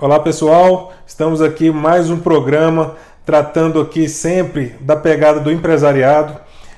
Olá 0.00 0.20
pessoal, 0.20 0.92
estamos 1.04 1.42
aqui 1.42 1.72
mais 1.72 2.08
um 2.08 2.20
programa 2.20 2.94
tratando 3.26 3.80
aqui 3.80 4.08
sempre 4.08 4.76
da 4.80 4.94
pegada 4.94 5.40
do 5.40 5.50
empresariado 5.50 6.36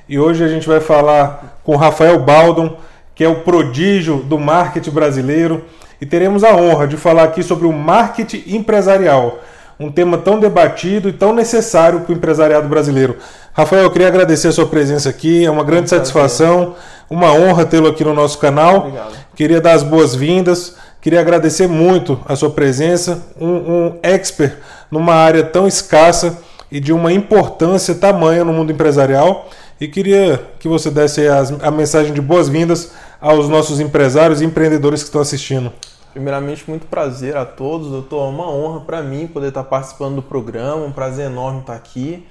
e 0.08 0.18
hoje 0.18 0.42
a 0.42 0.48
gente 0.48 0.66
vai 0.66 0.80
falar 0.80 1.60
com 1.62 1.76
Rafael 1.76 2.18
Baldon, 2.20 2.78
que 3.14 3.22
é 3.22 3.28
o 3.28 3.42
prodígio 3.42 4.22
do 4.22 4.38
marketing 4.38 4.92
brasileiro 4.92 5.66
e 6.00 6.06
teremos 6.06 6.42
a 6.42 6.56
honra 6.56 6.88
de 6.88 6.96
falar 6.96 7.24
aqui 7.24 7.42
sobre 7.42 7.66
o 7.66 7.72
marketing 7.74 8.42
empresarial, 8.46 9.40
um 9.78 9.92
tema 9.92 10.16
tão 10.16 10.40
debatido 10.40 11.06
e 11.06 11.12
tão 11.12 11.34
necessário 11.34 12.00
para 12.00 12.14
o 12.14 12.16
empresariado 12.16 12.68
brasileiro. 12.68 13.18
Rafael, 13.52 13.82
eu 13.82 13.90
queria 13.90 14.08
agradecer 14.08 14.48
a 14.48 14.52
sua 14.52 14.66
presença 14.66 15.10
aqui, 15.10 15.44
é 15.44 15.50
uma 15.50 15.62
grande 15.62 15.82
Muito 15.82 15.90
satisfação, 15.90 16.70
prazer. 16.70 17.06
uma 17.10 17.34
honra 17.34 17.66
tê-lo 17.66 17.88
aqui 17.88 18.02
no 18.02 18.14
nosso 18.14 18.38
canal. 18.38 18.78
Obrigado. 18.78 19.12
Queria 19.34 19.60
dar 19.60 19.72
as 19.72 19.82
boas-vindas, 19.82 20.76
queria 21.00 21.20
agradecer 21.20 21.66
muito 21.66 22.20
a 22.26 22.36
sua 22.36 22.50
presença, 22.50 23.26
um, 23.40 23.48
um 23.48 23.98
expert 24.02 24.56
numa 24.90 25.14
área 25.14 25.42
tão 25.42 25.66
escassa 25.66 26.38
e 26.70 26.78
de 26.78 26.92
uma 26.92 27.12
importância 27.12 27.94
tamanha 27.94 28.44
no 28.44 28.52
mundo 28.52 28.72
empresarial. 28.72 29.48
E 29.80 29.88
queria 29.88 30.40
que 30.58 30.68
você 30.68 30.90
desse 30.90 31.22
a 31.62 31.70
mensagem 31.70 32.12
de 32.12 32.20
boas-vindas 32.20 32.92
aos 33.20 33.48
nossos 33.48 33.80
empresários 33.80 34.40
e 34.40 34.44
empreendedores 34.44 35.02
que 35.02 35.08
estão 35.08 35.22
assistindo. 35.22 35.72
Primeiramente, 36.12 36.64
muito 36.68 36.86
prazer 36.86 37.36
a 37.36 37.46
todos, 37.46 37.88
doutor. 37.88 38.26
É 38.26 38.28
uma 38.28 38.50
honra 38.50 38.80
para 38.80 39.02
mim 39.02 39.26
poder 39.26 39.48
estar 39.48 39.64
participando 39.64 40.16
do 40.16 40.22
programa, 40.22 40.84
um 40.84 40.92
prazer 40.92 41.26
enorme 41.26 41.60
estar 41.60 41.74
aqui. 41.74 42.26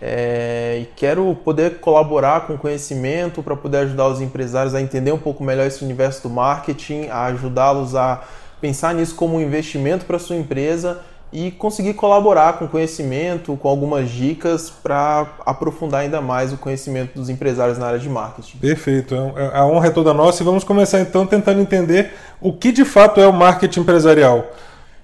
É, 0.00 0.78
e 0.82 0.84
quero 0.94 1.36
poder 1.44 1.80
colaborar 1.80 2.46
com 2.46 2.56
conhecimento 2.56 3.42
para 3.42 3.56
poder 3.56 3.78
ajudar 3.78 4.06
os 4.08 4.20
empresários 4.20 4.74
a 4.74 4.80
entender 4.80 5.10
um 5.10 5.18
pouco 5.18 5.42
melhor 5.42 5.66
esse 5.66 5.84
universo 5.84 6.28
do 6.28 6.30
marketing, 6.30 7.08
a 7.08 7.24
ajudá-los 7.26 7.96
a 7.96 8.22
pensar 8.60 8.94
nisso 8.94 9.14
como 9.14 9.36
um 9.36 9.40
investimento 9.40 10.04
para 10.04 10.18
sua 10.18 10.36
empresa 10.36 11.00
e 11.32 11.50
conseguir 11.50 11.94
colaborar 11.94 12.54
com 12.54 12.66
conhecimento, 12.66 13.56
com 13.56 13.68
algumas 13.68 14.08
dicas 14.08 14.70
para 14.70 15.26
aprofundar 15.44 16.00
ainda 16.00 16.20
mais 16.20 16.52
o 16.52 16.56
conhecimento 16.56 17.14
dos 17.14 17.28
empresários 17.28 17.76
na 17.76 17.86
área 17.86 17.98
de 17.98 18.08
marketing. 18.08 18.58
Perfeito, 18.58 19.14
é 19.14 19.44
é, 19.44 19.58
a 19.58 19.66
honra 19.66 19.88
é 19.88 19.90
toda 19.90 20.14
nossa 20.14 20.42
e 20.42 20.46
vamos 20.46 20.64
começar 20.64 21.00
então 21.00 21.26
tentando 21.26 21.60
entender 21.60 22.12
o 22.40 22.52
que 22.52 22.72
de 22.72 22.84
fato 22.84 23.20
é 23.20 23.26
o 23.26 23.32
marketing 23.32 23.80
empresarial. 23.80 24.46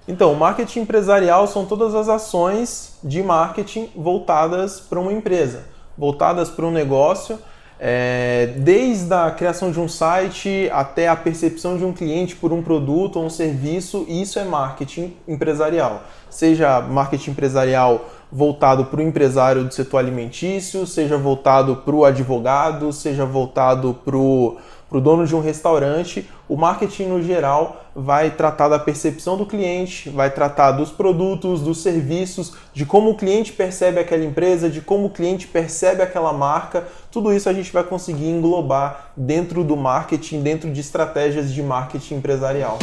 Então, 0.07 0.35
marketing 0.35 0.81
empresarial 0.81 1.47
são 1.47 1.65
todas 1.65 1.95
as 1.95 2.07
ações 2.07 2.97
de 3.03 3.23
marketing 3.23 3.89
voltadas 3.95 4.79
para 4.79 4.99
uma 4.99 5.11
empresa, 5.11 5.63
voltadas 5.97 6.49
para 6.49 6.65
um 6.65 6.71
negócio, 6.71 7.39
é, 7.77 8.53
desde 8.57 9.13
a 9.13 9.31
criação 9.31 9.69
de 9.69 9.79
um 9.79 9.87
site 9.87 10.69
até 10.71 11.09
a 11.09 11.15
percepção 11.15 11.77
de 11.77 11.83
um 11.83 11.91
cliente 11.91 12.35
por 12.35 12.53
um 12.53 12.61
produto 12.61 13.17
ou 13.17 13.25
um 13.25 13.29
serviço, 13.29 14.05
isso 14.07 14.39
é 14.39 14.45
marketing 14.45 15.13
empresarial. 15.27 16.03
Seja 16.29 16.79
marketing 16.79 17.31
empresarial 17.31 18.05
voltado 18.31 18.85
para 18.85 18.99
o 18.99 19.03
empresário 19.03 19.65
do 19.65 19.73
setor 19.73 19.97
alimentício, 19.97 20.87
seja 20.87 21.17
voltado 21.17 21.77
para 21.77 21.95
o 21.95 22.05
advogado, 22.05 22.93
seja 22.93 23.25
voltado 23.25 23.93
para 24.05 24.17
o 24.17 24.57
dono 25.01 25.27
de 25.27 25.35
um 25.35 25.41
restaurante, 25.41 26.29
o 26.47 26.55
marketing 26.55 27.07
no 27.07 27.21
geral 27.21 27.84
vai 27.95 28.29
tratar 28.31 28.67
da 28.67 28.77
percepção 28.77 29.37
do 29.37 29.45
cliente, 29.45 30.09
vai 30.09 30.29
tratar 30.29 30.73
dos 30.73 30.91
produtos, 30.91 31.61
dos 31.61 31.81
serviços, 31.81 32.53
de 32.73 32.85
como 32.85 33.11
o 33.11 33.15
cliente 33.15 33.53
percebe 33.53 33.99
aquela 33.99 34.25
empresa, 34.25 34.69
de 34.69 34.81
como 34.81 35.05
o 35.05 35.09
cliente 35.09 35.47
percebe 35.47 36.01
aquela 36.01 36.33
marca. 36.33 36.83
Tudo 37.09 37.33
isso 37.33 37.47
a 37.47 37.53
gente 37.53 37.71
vai 37.71 37.83
conseguir 37.83 38.27
englobar 38.27 39.11
dentro 39.15 39.63
do 39.63 39.77
marketing, 39.77 40.41
dentro 40.41 40.69
de 40.69 40.81
estratégias 40.81 41.53
de 41.53 41.63
marketing 41.63 42.15
empresarial. 42.15 42.77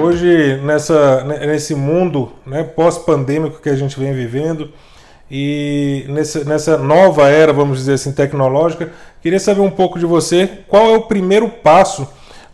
Hoje, 0.00 0.60
nessa, 0.62 1.24
nesse 1.24 1.74
mundo 1.74 2.32
né, 2.46 2.62
pós-pandêmico 2.62 3.60
que 3.60 3.70
a 3.70 3.76
gente 3.76 3.98
vem 3.98 4.12
vivendo, 4.12 4.70
e 5.30 6.04
nessa, 6.08 6.44
nessa 6.44 6.78
nova 6.78 7.28
era, 7.28 7.52
vamos 7.52 7.78
dizer 7.78 7.94
assim, 7.94 8.12
tecnológica, 8.12 8.92
queria 9.22 9.40
saber 9.40 9.60
um 9.60 9.70
pouco 9.70 9.98
de 9.98 10.06
você, 10.06 10.60
qual 10.68 10.94
é 10.94 10.96
o 10.96 11.02
primeiro 11.02 11.48
passo 11.48 12.06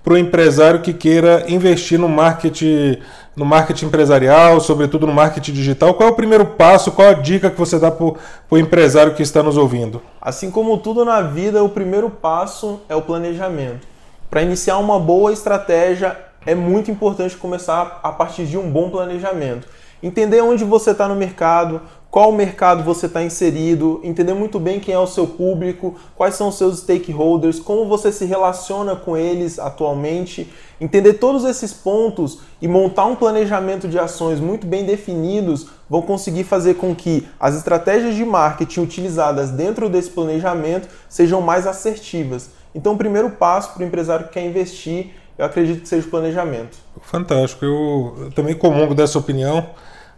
para 0.03 0.15
o 0.15 0.19
empresário 0.19 0.81
que 0.81 0.93
queira 0.93 1.45
investir 1.49 1.99
no 1.99 2.09
marketing, 2.09 2.99
no 3.37 3.45
marketing 3.45 3.87
empresarial, 3.87 4.61
sobretudo 4.61 5.07
no 5.07 5.13
marketing 5.13 5.53
digital? 5.53 5.95
Qual 5.95 6.09
é 6.09 6.13
o 6.13 6.15
primeiro 6.15 6.47
passo, 6.47 6.93
qual 6.93 7.09
a 7.09 7.13
dica 7.13 7.51
que 7.51 7.59
você 7.59 7.79
dá 7.79 7.91
para 7.91 8.15
o 8.51 8.59
empresário 8.59 9.15
que 9.15 9.23
está 9.23 9.43
nos 9.43 9.57
ouvindo? 9.57 10.01
Assim 10.21 10.51
como 10.51 10.79
tudo 10.79 11.05
na 11.05 11.21
vida, 11.21 11.63
o 11.63 11.69
primeiro 11.69 12.09
passo 12.09 12.81
é 12.89 12.95
o 12.95 13.03
planejamento. 13.03 13.87
Para 14.31 14.43
iniciar 14.43 14.79
uma 14.79 14.99
boa 14.99 15.33
estratégia, 15.33 16.17
é 16.47 16.55
muito 16.55 16.91
importante 16.91 17.37
começar 17.37 18.01
a 18.03 18.13
partir 18.13 18.47
de 18.47 18.57
um 18.57 18.71
bom 18.71 18.89
planejamento. 18.89 19.69
Entender 20.03 20.41
onde 20.41 20.65
você 20.65 20.93
está 20.93 21.07
no 21.07 21.15
mercado, 21.15 21.83
qual 22.11 22.33
mercado 22.33 22.83
você 22.83 23.07
está 23.07 23.23
inserido, 23.23 24.01
entender 24.03 24.35
muito 24.35 24.59
bem 24.59 24.81
quem 24.81 24.93
é 24.93 24.99
o 24.99 25.07
seu 25.07 25.29
público, 25.29 25.95
quais 26.17 26.35
são 26.35 26.49
os 26.49 26.57
seus 26.57 26.81
stakeholders, 26.81 27.61
como 27.61 27.87
você 27.87 28.11
se 28.11 28.25
relaciona 28.25 28.97
com 28.97 29.17
eles 29.17 29.61
atualmente, 29.61 30.53
entender 30.81 31.15
todos 31.15 31.45
esses 31.45 31.73
pontos 31.73 32.41
e 32.61 32.67
montar 32.67 33.07
um 33.07 33.15
planejamento 33.15 33.87
de 33.87 33.99
ações 33.99 34.41
muito 34.41 34.67
bem 34.67 34.85
definidos 34.85 35.69
vão 35.89 36.03
conseguir 36.03 36.43
fazer 36.43 36.75
com 36.75 36.95
que 36.95 37.29
as 37.39 37.55
estratégias 37.55 38.17
de 38.17 38.25
marketing 38.25 38.81
utilizadas 38.81 39.51
dentro 39.51 39.89
desse 39.89 40.11
planejamento 40.11 40.89
sejam 41.09 41.41
mais 41.41 41.65
assertivas. 41.65 42.51
Então, 42.75 42.95
o 42.95 42.99
primeiro 42.99 43.31
passo 43.31 43.73
para 43.73 43.83
o 43.83 43.87
empresário 43.87 44.27
que 44.27 44.33
quer 44.33 44.45
investir, 44.45 45.13
eu 45.39 45.45
acredito 45.45 45.83
que 45.83 45.89
seja 45.89 46.07
o 46.07 46.11
planejamento. 46.11 46.77
Fantástico, 47.03 47.65
eu 47.65 48.31
também 48.35 48.55
comungo 48.55 48.95
dessa 48.95 49.19
opinião. 49.19 49.67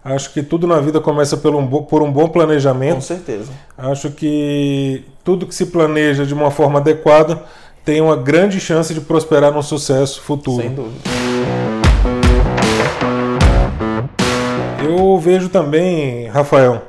Acho 0.04 0.32
que 0.32 0.42
tudo 0.42 0.66
na 0.66 0.80
vida 0.80 1.00
começa 1.00 1.36
por 1.36 1.54
um, 1.54 1.66
por 1.66 2.02
um 2.02 2.10
bom 2.10 2.28
planejamento. 2.28 2.96
Com 2.96 3.00
certeza. 3.00 3.52
Acho 3.78 4.10
que 4.10 5.04
tudo 5.22 5.46
que 5.46 5.54
se 5.54 5.66
planeja 5.66 6.26
de 6.26 6.34
uma 6.34 6.50
forma 6.50 6.80
adequada 6.80 7.44
tem 7.84 8.00
uma 8.00 8.16
grande 8.16 8.58
chance 8.58 8.92
de 8.92 9.00
prosperar 9.00 9.52
no 9.52 9.62
sucesso 9.62 10.20
futuro. 10.20 10.62
Sem 10.62 10.74
dúvida. 10.74 11.00
Eu 14.84 15.18
vejo 15.18 15.48
também, 15.48 16.26
Rafael, 16.26 16.82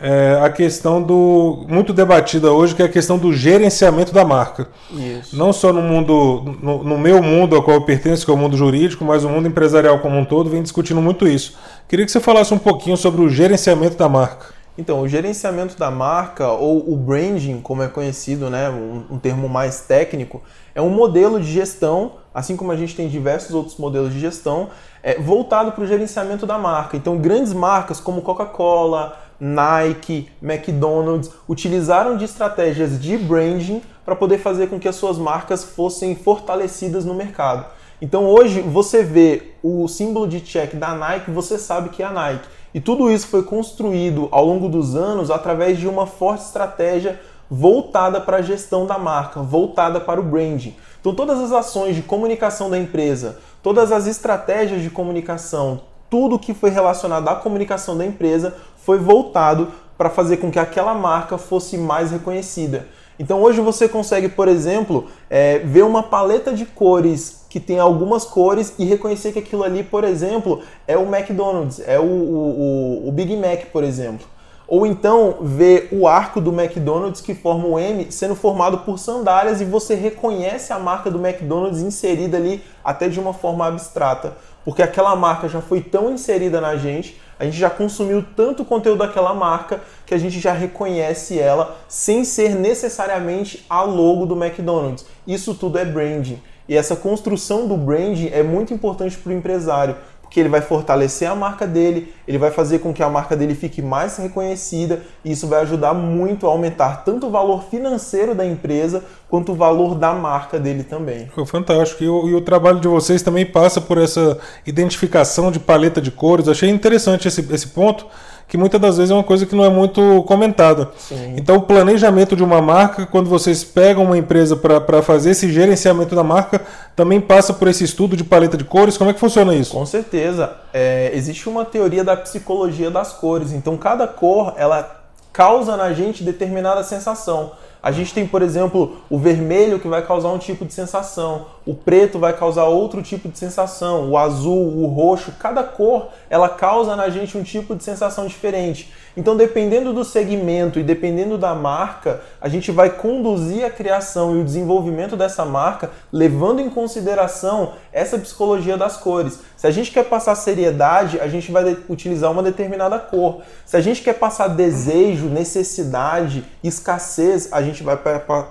é, 0.00 0.40
a 0.42 0.48
questão 0.48 1.02
do 1.02 1.66
muito 1.68 1.92
debatida 1.92 2.50
hoje, 2.50 2.74
que 2.74 2.82
é 2.82 2.86
a 2.86 2.88
questão 2.88 3.18
do 3.18 3.32
gerenciamento 3.34 4.14
da 4.14 4.24
marca. 4.24 4.68
Isso. 4.90 5.36
Não 5.36 5.52
só 5.52 5.72
no 5.72 5.82
mundo, 5.82 6.56
no, 6.62 6.82
no, 6.82 6.98
meu 6.98 7.22
mundo 7.22 7.54
ao 7.54 7.62
qual 7.62 7.76
eu 7.76 7.82
pertenço, 7.82 8.24
que 8.24 8.30
é 8.30 8.34
o 8.34 8.36
mundo 8.36 8.56
jurídico, 8.56 9.04
mas 9.04 9.24
o 9.24 9.28
mundo 9.28 9.46
empresarial 9.46 9.98
como 9.98 10.16
um 10.16 10.24
todo 10.24 10.48
vem 10.48 10.62
discutindo 10.62 11.02
muito 11.02 11.28
isso. 11.28 11.54
Queria 11.86 12.06
que 12.06 12.10
você 12.10 12.20
falasse 12.20 12.54
um 12.54 12.58
pouquinho 12.58 12.96
sobre 12.96 13.20
o 13.20 13.28
gerenciamento 13.28 13.96
da 13.96 14.08
marca. 14.08 14.46
Então, 14.78 15.02
o 15.02 15.08
gerenciamento 15.08 15.76
da 15.76 15.90
marca, 15.90 16.48
ou 16.48 16.90
o 16.90 16.96
branding, 16.96 17.60
como 17.60 17.82
é 17.82 17.88
conhecido, 17.88 18.48
né, 18.48 18.70
um, 18.70 19.04
um 19.10 19.18
termo 19.18 19.46
mais 19.46 19.82
técnico, 19.82 20.40
é 20.74 20.80
um 20.80 20.88
modelo 20.88 21.38
de 21.38 21.52
gestão, 21.52 22.12
assim 22.32 22.56
como 22.56 22.72
a 22.72 22.76
gente 22.76 22.96
tem 22.96 23.06
diversos 23.06 23.54
outros 23.54 23.76
modelos 23.76 24.14
de 24.14 24.18
gestão, 24.18 24.70
é, 25.02 25.18
voltado 25.20 25.72
para 25.72 25.84
o 25.84 25.86
gerenciamento 25.86 26.46
da 26.46 26.56
marca. 26.56 26.96
Então, 26.96 27.18
grandes 27.18 27.52
marcas 27.52 28.00
como 28.00 28.22
Coca-Cola, 28.22 29.18
Nike, 29.40 30.28
McDonald's 30.42 31.30
utilizaram 31.48 32.16
de 32.16 32.26
estratégias 32.26 33.00
de 33.00 33.16
branding 33.16 33.82
para 34.04 34.14
poder 34.14 34.38
fazer 34.38 34.66
com 34.68 34.78
que 34.78 34.88
as 34.88 34.96
suas 34.96 35.16
marcas 35.16 35.64
fossem 35.64 36.14
fortalecidas 36.14 37.04
no 37.04 37.14
mercado. 37.14 37.64
Então 38.02 38.26
hoje 38.26 38.60
você 38.60 39.02
vê 39.02 39.52
o 39.62 39.88
símbolo 39.88 40.28
de 40.28 40.40
check 40.40 40.74
da 40.74 40.94
Nike, 40.94 41.30
você 41.30 41.58
sabe 41.58 41.88
que 41.88 42.02
é 42.02 42.06
a 42.06 42.12
Nike. 42.12 42.48
E 42.72 42.80
tudo 42.80 43.10
isso 43.10 43.26
foi 43.26 43.42
construído 43.42 44.28
ao 44.30 44.44
longo 44.44 44.68
dos 44.68 44.94
anos 44.94 45.30
através 45.30 45.78
de 45.78 45.88
uma 45.88 46.06
forte 46.06 46.44
estratégia 46.44 47.20
voltada 47.50 48.20
para 48.20 48.36
a 48.36 48.42
gestão 48.42 48.86
da 48.86 48.96
marca, 48.96 49.42
voltada 49.42 50.00
para 50.00 50.20
o 50.20 50.24
branding. 50.24 50.76
Então 51.00 51.14
todas 51.14 51.40
as 51.40 51.50
ações 51.50 51.96
de 51.96 52.02
comunicação 52.02 52.70
da 52.70 52.78
empresa, 52.78 53.38
todas 53.62 53.90
as 53.90 54.06
estratégias 54.06 54.82
de 54.82 54.90
comunicação, 54.90 55.80
tudo 56.08 56.38
que 56.38 56.52
foi 56.52 56.70
relacionado 56.70 57.28
à 57.28 57.36
comunicação 57.36 57.96
da 57.96 58.04
empresa 58.04 58.56
foi 58.84 58.98
voltado 58.98 59.68
para 59.96 60.08
fazer 60.08 60.38
com 60.38 60.50
que 60.50 60.58
aquela 60.58 60.94
marca 60.94 61.36
fosse 61.36 61.76
mais 61.76 62.10
reconhecida. 62.10 62.86
Então 63.18 63.42
hoje 63.42 63.60
você 63.60 63.86
consegue, 63.86 64.30
por 64.30 64.48
exemplo, 64.48 65.08
é, 65.28 65.58
ver 65.58 65.84
uma 65.84 66.02
paleta 66.02 66.54
de 66.54 66.64
cores 66.64 67.44
que 67.50 67.60
tem 67.60 67.78
algumas 67.78 68.24
cores 68.24 68.74
e 68.78 68.84
reconhecer 68.86 69.32
que 69.32 69.40
aquilo 69.40 69.62
ali, 69.62 69.82
por 69.82 70.04
exemplo, 70.04 70.62
é 70.88 70.96
o 70.96 71.02
McDonald's, 71.02 71.80
é 71.86 71.98
o, 71.98 72.04
o, 72.04 73.08
o 73.08 73.12
Big 73.12 73.36
Mac, 73.36 73.66
por 73.72 73.84
exemplo. 73.84 74.26
Ou 74.66 74.86
então 74.86 75.38
ver 75.42 75.88
o 75.90 76.06
arco 76.06 76.40
do 76.40 76.52
McDonald's 76.52 77.20
que 77.20 77.34
forma 77.34 77.66
o 77.66 77.76
M 77.76 78.10
sendo 78.10 78.36
formado 78.36 78.78
por 78.78 79.00
sandálias 79.00 79.60
e 79.60 79.64
você 79.64 79.96
reconhece 79.96 80.72
a 80.72 80.78
marca 80.78 81.10
do 81.10 81.18
McDonald's 81.18 81.82
inserida 81.82 82.36
ali 82.36 82.62
até 82.82 83.08
de 83.08 83.18
uma 83.18 83.34
forma 83.34 83.66
abstrata. 83.66 84.34
Porque 84.64 84.80
aquela 84.80 85.16
marca 85.16 85.48
já 85.48 85.60
foi 85.60 85.80
tão 85.80 86.12
inserida 86.12 86.60
na 86.60 86.76
gente, 86.76 87.20
a 87.40 87.44
gente 87.46 87.56
já 87.56 87.70
consumiu 87.70 88.22
tanto 88.36 88.66
conteúdo 88.66 88.98
daquela 88.98 89.32
marca 89.32 89.80
que 90.04 90.12
a 90.12 90.18
gente 90.18 90.38
já 90.38 90.52
reconhece 90.52 91.38
ela 91.38 91.78
sem 91.88 92.22
ser 92.22 92.54
necessariamente 92.54 93.64
a 93.68 93.82
logo 93.82 94.26
do 94.26 94.36
McDonald's. 94.36 95.06
Isso 95.26 95.54
tudo 95.54 95.78
é 95.78 95.84
branding. 95.86 96.38
E 96.68 96.76
essa 96.76 96.94
construção 96.94 97.66
do 97.66 97.78
branding 97.78 98.28
é 98.30 98.42
muito 98.42 98.74
importante 98.74 99.16
para 99.16 99.32
o 99.32 99.34
empresário, 99.34 99.96
porque 100.30 100.38
ele 100.38 100.48
vai 100.48 100.60
fortalecer 100.60 101.28
a 101.28 101.34
marca 101.34 101.66
dele, 101.66 102.14
ele 102.26 102.38
vai 102.38 102.52
fazer 102.52 102.78
com 102.78 102.94
que 102.94 103.02
a 103.02 103.10
marca 103.10 103.36
dele 103.36 103.52
fique 103.52 103.82
mais 103.82 104.16
reconhecida 104.16 105.02
e 105.24 105.32
isso 105.32 105.48
vai 105.48 105.62
ajudar 105.62 105.92
muito 105.92 106.46
a 106.46 106.50
aumentar 106.50 107.02
tanto 107.04 107.26
o 107.26 107.30
valor 107.32 107.64
financeiro 107.64 108.32
da 108.32 108.46
empresa 108.46 109.02
quanto 109.28 109.50
o 109.50 109.54
valor 109.56 109.96
da 109.96 110.12
marca 110.12 110.56
dele 110.56 110.84
também. 110.84 111.28
Fantástico. 111.44 112.04
E 112.04 112.08
o, 112.08 112.28
e 112.28 112.34
o 112.36 112.40
trabalho 112.40 112.78
de 112.78 112.86
vocês 112.86 113.22
também 113.22 113.44
passa 113.44 113.80
por 113.80 113.98
essa 113.98 114.38
identificação 114.64 115.50
de 115.50 115.58
paleta 115.58 116.00
de 116.00 116.12
cores. 116.12 116.46
Achei 116.46 116.70
interessante 116.70 117.26
esse, 117.26 117.52
esse 117.52 117.66
ponto 117.66 118.06
que 118.48 118.56
muitas 118.56 118.80
das 118.80 118.96
vezes 118.96 119.10
é 119.10 119.14
uma 119.14 119.22
coisa 119.22 119.46
que 119.46 119.54
não 119.54 119.64
é 119.64 119.68
muito 119.68 120.22
comentada. 120.24 120.90
Sim. 120.98 121.34
Então, 121.36 121.56
o 121.56 121.62
planejamento 121.62 122.34
de 122.34 122.42
uma 122.42 122.60
marca, 122.60 123.06
quando 123.06 123.28
vocês 123.28 123.62
pegam 123.62 124.04
uma 124.04 124.18
empresa 124.18 124.56
para 124.56 125.02
fazer 125.02 125.30
esse 125.30 125.50
gerenciamento 125.52 126.14
da 126.14 126.24
marca, 126.24 126.60
também 126.96 127.20
passa 127.20 127.52
por 127.52 127.68
esse 127.68 127.84
estudo 127.84 128.16
de 128.16 128.24
paleta 128.24 128.56
de 128.56 128.64
cores. 128.64 128.96
Como 128.96 129.10
é 129.10 129.12
que 129.12 129.20
funciona 129.20 129.54
isso? 129.54 129.72
Com 129.72 129.86
certeza. 129.86 130.52
É, 130.72 131.10
existe 131.14 131.48
uma 131.48 131.64
teoria 131.64 132.02
da 132.02 132.16
psicologia 132.16 132.90
das 132.90 133.12
cores. 133.12 133.52
Então, 133.52 133.76
cada 133.76 134.06
cor 134.06 134.54
ela 134.56 135.00
causa 135.32 135.76
na 135.76 135.92
gente 135.92 136.22
determinada 136.22 136.82
sensação. 136.82 137.52
A 137.82 137.90
gente 137.92 138.12
tem, 138.12 138.26
por 138.26 138.42
exemplo, 138.42 138.98
o 139.08 139.18
vermelho 139.18 139.80
que 139.80 139.88
vai 139.88 140.04
causar 140.04 140.28
um 140.28 140.38
tipo 140.38 140.66
de 140.66 140.74
sensação, 140.74 141.46
o 141.66 141.74
preto 141.74 142.18
vai 142.18 142.32
causar 142.32 142.64
outro 142.64 143.02
tipo 143.02 143.28
de 143.28 143.38
sensação, 143.38 144.10
o 144.10 144.16
azul, 144.16 144.78
o 144.78 144.86
roxo, 144.86 145.32
cada 145.38 145.62
cor 145.62 146.08
ela 146.28 146.48
causa 146.48 146.96
na 146.96 147.08
gente 147.08 147.36
um 147.36 147.42
tipo 147.42 147.74
de 147.74 147.84
sensação 147.84 148.26
diferente. 148.26 148.92
Então, 149.16 149.36
dependendo 149.36 149.92
do 149.92 150.04
segmento 150.04 150.78
e 150.78 150.84
dependendo 150.84 151.36
da 151.36 151.54
marca, 151.54 152.22
a 152.40 152.48
gente 152.48 152.70
vai 152.70 152.90
conduzir 152.90 153.64
a 153.64 153.70
criação 153.70 154.36
e 154.36 154.40
o 154.40 154.44
desenvolvimento 154.44 155.16
dessa 155.16 155.44
marca 155.44 155.90
levando 156.12 156.60
em 156.60 156.70
consideração 156.70 157.72
essa 157.92 158.16
psicologia 158.18 158.76
das 158.76 158.96
cores. 158.96 159.40
Se 159.56 159.66
a 159.66 159.70
gente 159.70 159.90
quer 159.90 160.04
passar 160.04 160.34
seriedade, 160.36 161.20
a 161.20 161.28
gente 161.28 161.50
vai 161.50 161.76
utilizar 161.88 162.30
uma 162.30 162.42
determinada 162.42 162.98
cor. 162.98 163.42
Se 163.66 163.76
a 163.76 163.80
gente 163.80 164.00
quer 164.00 164.14
passar 164.14 164.48
desejo, 164.48 165.26
necessidade, 165.26 166.44
escassez, 166.62 167.52
a 167.52 167.60
gente 167.60 167.82
vai, 167.82 167.98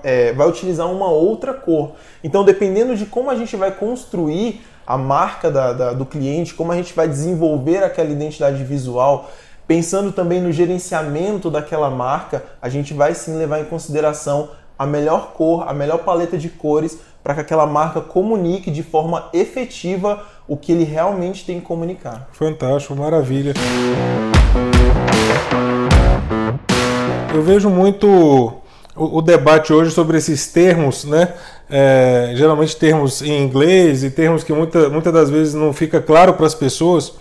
é, 0.03 0.33
vai 0.33 0.47
utilizar 0.47 0.91
uma 0.91 1.09
outra 1.09 1.53
cor. 1.53 1.94
Então, 2.24 2.44
dependendo 2.44 2.95
de 2.95 3.06
como 3.06 3.30
a 3.30 3.36
gente 3.36 3.56
vai 3.56 3.71
construir 3.71 4.62
a 4.86 4.98
marca 4.98 5.51
da, 5.51 5.74
da, 5.74 5.94
do 5.94 6.06
cliente, 6.06 6.54
como 6.54 6.71
a 6.71 6.75
gente 6.75 6.94
vai 6.94 7.07
desenvolver 7.07 7.83
aquela 7.83 8.10
identidade 8.10 8.63
visual, 8.63 9.30
Pensando 9.69 10.12
também 10.12 10.42
no 10.42 10.51
gerenciamento 10.51 11.51
daquela 11.51 11.92
marca, 11.92 12.44
a 12.60 12.68
gente 12.69 12.92
vai 12.92 13.13
sim 13.13 13.38
levar 13.38 13.60
em 13.60 13.66
consideração 13.66 14.50
a 14.80 14.83
melhor 14.83 15.33
cor, 15.33 15.69
a 15.69 15.75
melhor 15.75 16.00
paleta 16.00 16.39
de 16.39 16.50
cores 16.50 16.98
para 17.24 17.36
que 17.36 17.42
aquela 17.42 17.68
marca 17.68 18.01
comunique 18.01 18.72
de 18.72 18.81
forma 18.81 19.30
efetiva 19.31 20.24
o 20.48 20.57
que 20.57 20.72
ele 20.72 20.83
realmente 20.83 21.45
tem 21.45 21.60
que 21.60 21.68
comunicar. 21.68 22.30
Fantástico, 22.31 22.95
maravilha. 22.95 23.54
Eu 27.31 27.44
vejo 27.44 27.69
muito 27.69 28.54
o, 29.00 29.18
o 29.18 29.22
debate 29.22 29.72
hoje 29.74 29.92
sobre 29.92 30.18
esses 30.18 30.48
termos, 30.48 31.06
né? 31.06 31.34
É, 31.69 32.34
geralmente 32.36 32.75
termos 32.75 33.22
em 33.22 33.44
inglês 33.44 34.04
e 34.04 34.10
termos 34.10 34.44
que 34.44 34.51
muita, 34.51 34.90
muitas 34.90 35.13
das 35.13 35.30
vezes 35.30 35.54
não 35.54 35.72
fica 35.72 36.01
claro 36.01 36.34
para 36.34 36.48
as 36.48 36.56
pessoas 36.56 37.13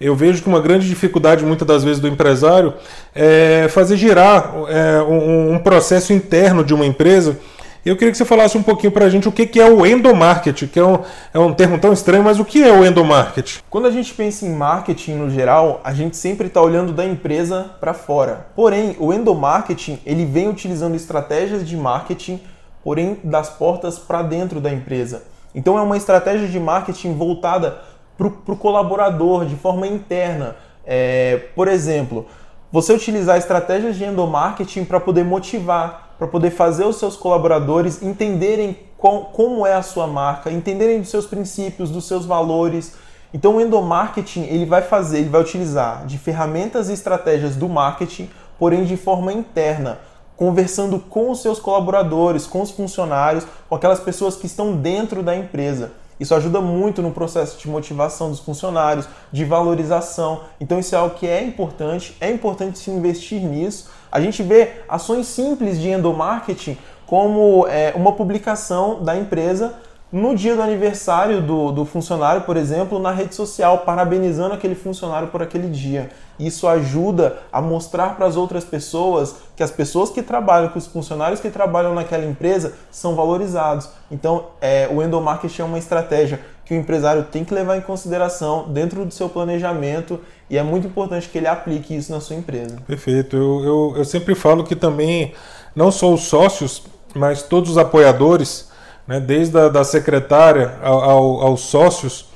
eu 0.00 0.14
vejo 0.14 0.42
que 0.42 0.48
uma 0.48 0.60
grande 0.60 0.88
dificuldade, 0.88 1.44
muitas 1.44 1.66
das 1.66 1.84
vezes, 1.84 2.00
do 2.00 2.08
empresário 2.08 2.74
é 3.14 3.68
fazer 3.68 3.96
girar 3.96 4.52
é, 4.68 5.02
um, 5.02 5.54
um, 5.54 5.58
processo 5.58 6.12
interno 6.12 6.64
de 6.64 6.74
uma 6.74 6.84
empresa. 6.84 7.38
Eu 7.84 7.96
queria 7.96 8.12
que 8.12 8.16
você 8.16 8.24
falasse 8.24 8.56
um 8.56 8.62
pouquinho 8.62 8.90
para 8.90 9.04
a 9.04 9.10
gente 9.10 9.28
o 9.28 9.32
que, 9.32 9.60
é 9.60 9.70
o 9.70 9.84
endomarketing, 9.84 10.68
que 10.68 10.78
é 10.78 10.84
um, 10.84 11.00
é 11.34 11.38
um 11.38 11.52
termo 11.52 11.78
tão 11.78 11.92
estranho, 11.92 12.24
mas 12.24 12.40
o 12.40 12.44
que 12.44 12.62
é 12.62 12.72
o 12.72 12.82
endomarketing? 12.82 13.60
Quando 13.68 13.86
a 13.86 13.90
gente 13.90 14.14
pensa 14.14 14.46
em 14.46 14.54
marketing 14.54 15.16
no 15.16 15.28
geral, 15.28 15.82
a 15.84 15.92
gente 15.92 16.16
sempre 16.16 16.46
está 16.46 16.62
olhando 16.62 16.94
da 16.94 17.04
empresa 17.04 17.72
para 17.80 17.92
fora. 17.92 18.46
Porém, 18.56 18.96
o 18.98 19.12
endomarketing 19.12 20.00
ele 20.06 20.24
vem 20.24 20.48
utilizando 20.48 20.94
estratégias 20.94 21.68
de 21.68 21.76
marketing, 21.76 22.40
porém 22.82 23.18
das 23.22 23.50
portas 23.50 23.98
para 23.98 24.22
dentro 24.22 24.62
da 24.62 24.72
empresa. 24.72 25.24
Então 25.54 25.78
é 25.78 25.82
uma 25.82 25.98
estratégia 25.98 26.48
de 26.48 26.58
marketing 26.58 27.12
voltada 27.12 27.82
para 28.16 28.26
o 28.26 28.56
colaborador 28.56 29.44
de 29.44 29.56
forma 29.56 29.86
interna. 29.86 30.56
É, 30.86 31.48
por 31.54 31.68
exemplo, 31.68 32.26
você 32.72 32.94
utilizar 32.94 33.36
estratégias 33.36 33.96
de 33.96 34.04
endomarketing 34.04 34.84
para 34.84 34.98
poder 34.98 35.24
motivar, 35.24 36.03
para 36.18 36.26
poder 36.26 36.50
fazer 36.50 36.84
os 36.84 36.96
seus 36.96 37.16
colaboradores 37.16 38.02
entenderem 38.02 38.78
qual, 38.96 39.26
como 39.26 39.66
é 39.66 39.74
a 39.74 39.82
sua 39.82 40.06
marca, 40.06 40.50
entenderem 40.50 41.00
dos 41.00 41.10
seus 41.10 41.26
princípios, 41.26 41.90
dos 41.90 42.06
seus 42.06 42.24
valores. 42.24 42.94
Então 43.32 43.56
o 43.56 43.60
endomarketing 43.60 44.44
ele 44.44 44.64
vai 44.64 44.82
fazer, 44.82 45.18
ele 45.18 45.28
vai 45.28 45.40
utilizar 45.40 46.06
de 46.06 46.16
ferramentas 46.18 46.88
e 46.88 46.92
estratégias 46.92 47.56
do 47.56 47.68
marketing, 47.68 48.30
porém 48.58 48.84
de 48.84 48.96
forma 48.96 49.32
interna, 49.32 49.98
conversando 50.36 50.98
com 50.98 51.30
os 51.30 51.42
seus 51.42 51.58
colaboradores, 51.58 52.46
com 52.46 52.62
os 52.62 52.70
funcionários, 52.70 53.46
com 53.68 53.74
aquelas 53.74 54.00
pessoas 54.00 54.36
que 54.36 54.46
estão 54.46 54.76
dentro 54.76 55.22
da 55.22 55.36
empresa. 55.36 55.92
Isso 56.18 56.34
ajuda 56.34 56.60
muito 56.60 57.02
no 57.02 57.10
processo 57.10 57.58
de 57.58 57.68
motivação 57.68 58.30
dos 58.30 58.40
funcionários, 58.40 59.08
de 59.32 59.44
valorização. 59.44 60.42
Então 60.60 60.78
isso 60.78 60.94
é 60.94 60.98
algo 60.98 61.14
que 61.16 61.26
é 61.26 61.42
importante, 61.42 62.16
é 62.20 62.30
importante 62.30 62.78
se 62.78 62.90
investir 62.90 63.40
nisso. 63.42 63.90
A 64.10 64.20
gente 64.20 64.42
vê 64.42 64.82
ações 64.88 65.26
simples 65.26 65.80
de 65.80 65.88
endomarketing 65.90 66.78
como 67.06 67.66
é, 67.68 67.92
uma 67.96 68.12
publicação 68.12 69.02
da 69.02 69.16
empresa 69.16 69.74
no 70.14 70.36
dia 70.36 70.54
do 70.54 70.62
aniversário 70.62 71.42
do, 71.42 71.72
do 71.72 71.84
funcionário, 71.84 72.42
por 72.42 72.56
exemplo, 72.56 73.00
na 73.00 73.10
rede 73.10 73.34
social, 73.34 73.78
parabenizando 73.78 74.54
aquele 74.54 74.76
funcionário 74.76 75.26
por 75.26 75.42
aquele 75.42 75.66
dia. 75.66 76.08
Isso 76.38 76.68
ajuda 76.68 77.38
a 77.52 77.60
mostrar 77.60 78.14
para 78.14 78.24
as 78.24 78.36
outras 78.36 78.62
pessoas 78.62 79.34
que 79.56 79.62
as 79.64 79.72
pessoas 79.72 80.10
que 80.10 80.22
trabalham, 80.22 80.68
que 80.68 80.78
os 80.78 80.86
funcionários 80.86 81.40
que 81.40 81.50
trabalham 81.50 81.96
naquela 81.96 82.24
empresa 82.24 82.74
são 82.92 83.16
valorizados. 83.16 83.88
Então, 84.08 84.46
é, 84.60 84.88
o 84.88 85.02
endomarketing 85.02 85.62
é 85.62 85.64
uma 85.64 85.78
estratégia 85.78 86.38
que 86.64 86.72
o 86.74 86.76
empresário 86.76 87.24
tem 87.24 87.44
que 87.44 87.52
levar 87.52 87.76
em 87.76 87.80
consideração 87.80 88.68
dentro 88.68 89.04
do 89.04 89.12
seu 89.12 89.28
planejamento 89.28 90.20
e 90.48 90.56
é 90.56 90.62
muito 90.62 90.86
importante 90.86 91.28
que 91.28 91.38
ele 91.38 91.48
aplique 91.48 91.92
isso 91.92 92.12
na 92.12 92.20
sua 92.20 92.36
empresa. 92.36 92.76
Perfeito. 92.86 93.36
Eu, 93.36 93.64
eu, 93.64 93.94
eu 93.96 94.04
sempre 94.04 94.36
falo 94.36 94.62
que 94.62 94.76
também, 94.76 95.34
não 95.74 95.90
só 95.90 96.14
os 96.14 96.22
sócios, 96.22 96.84
mas 97.16 97.42
todos 97.42 97.70
os 97.70 97.78
apoiadores 97.78 98.72
né, 99.06 99.20
desde 99.20 99.58
a 99.58 99.68
da 99.68 99.84
secretária 99.84 100.74
ao, 100.82 101.02
ao, 101.02 101.40
aos 101.42 101.60
sócios 101.60 102.32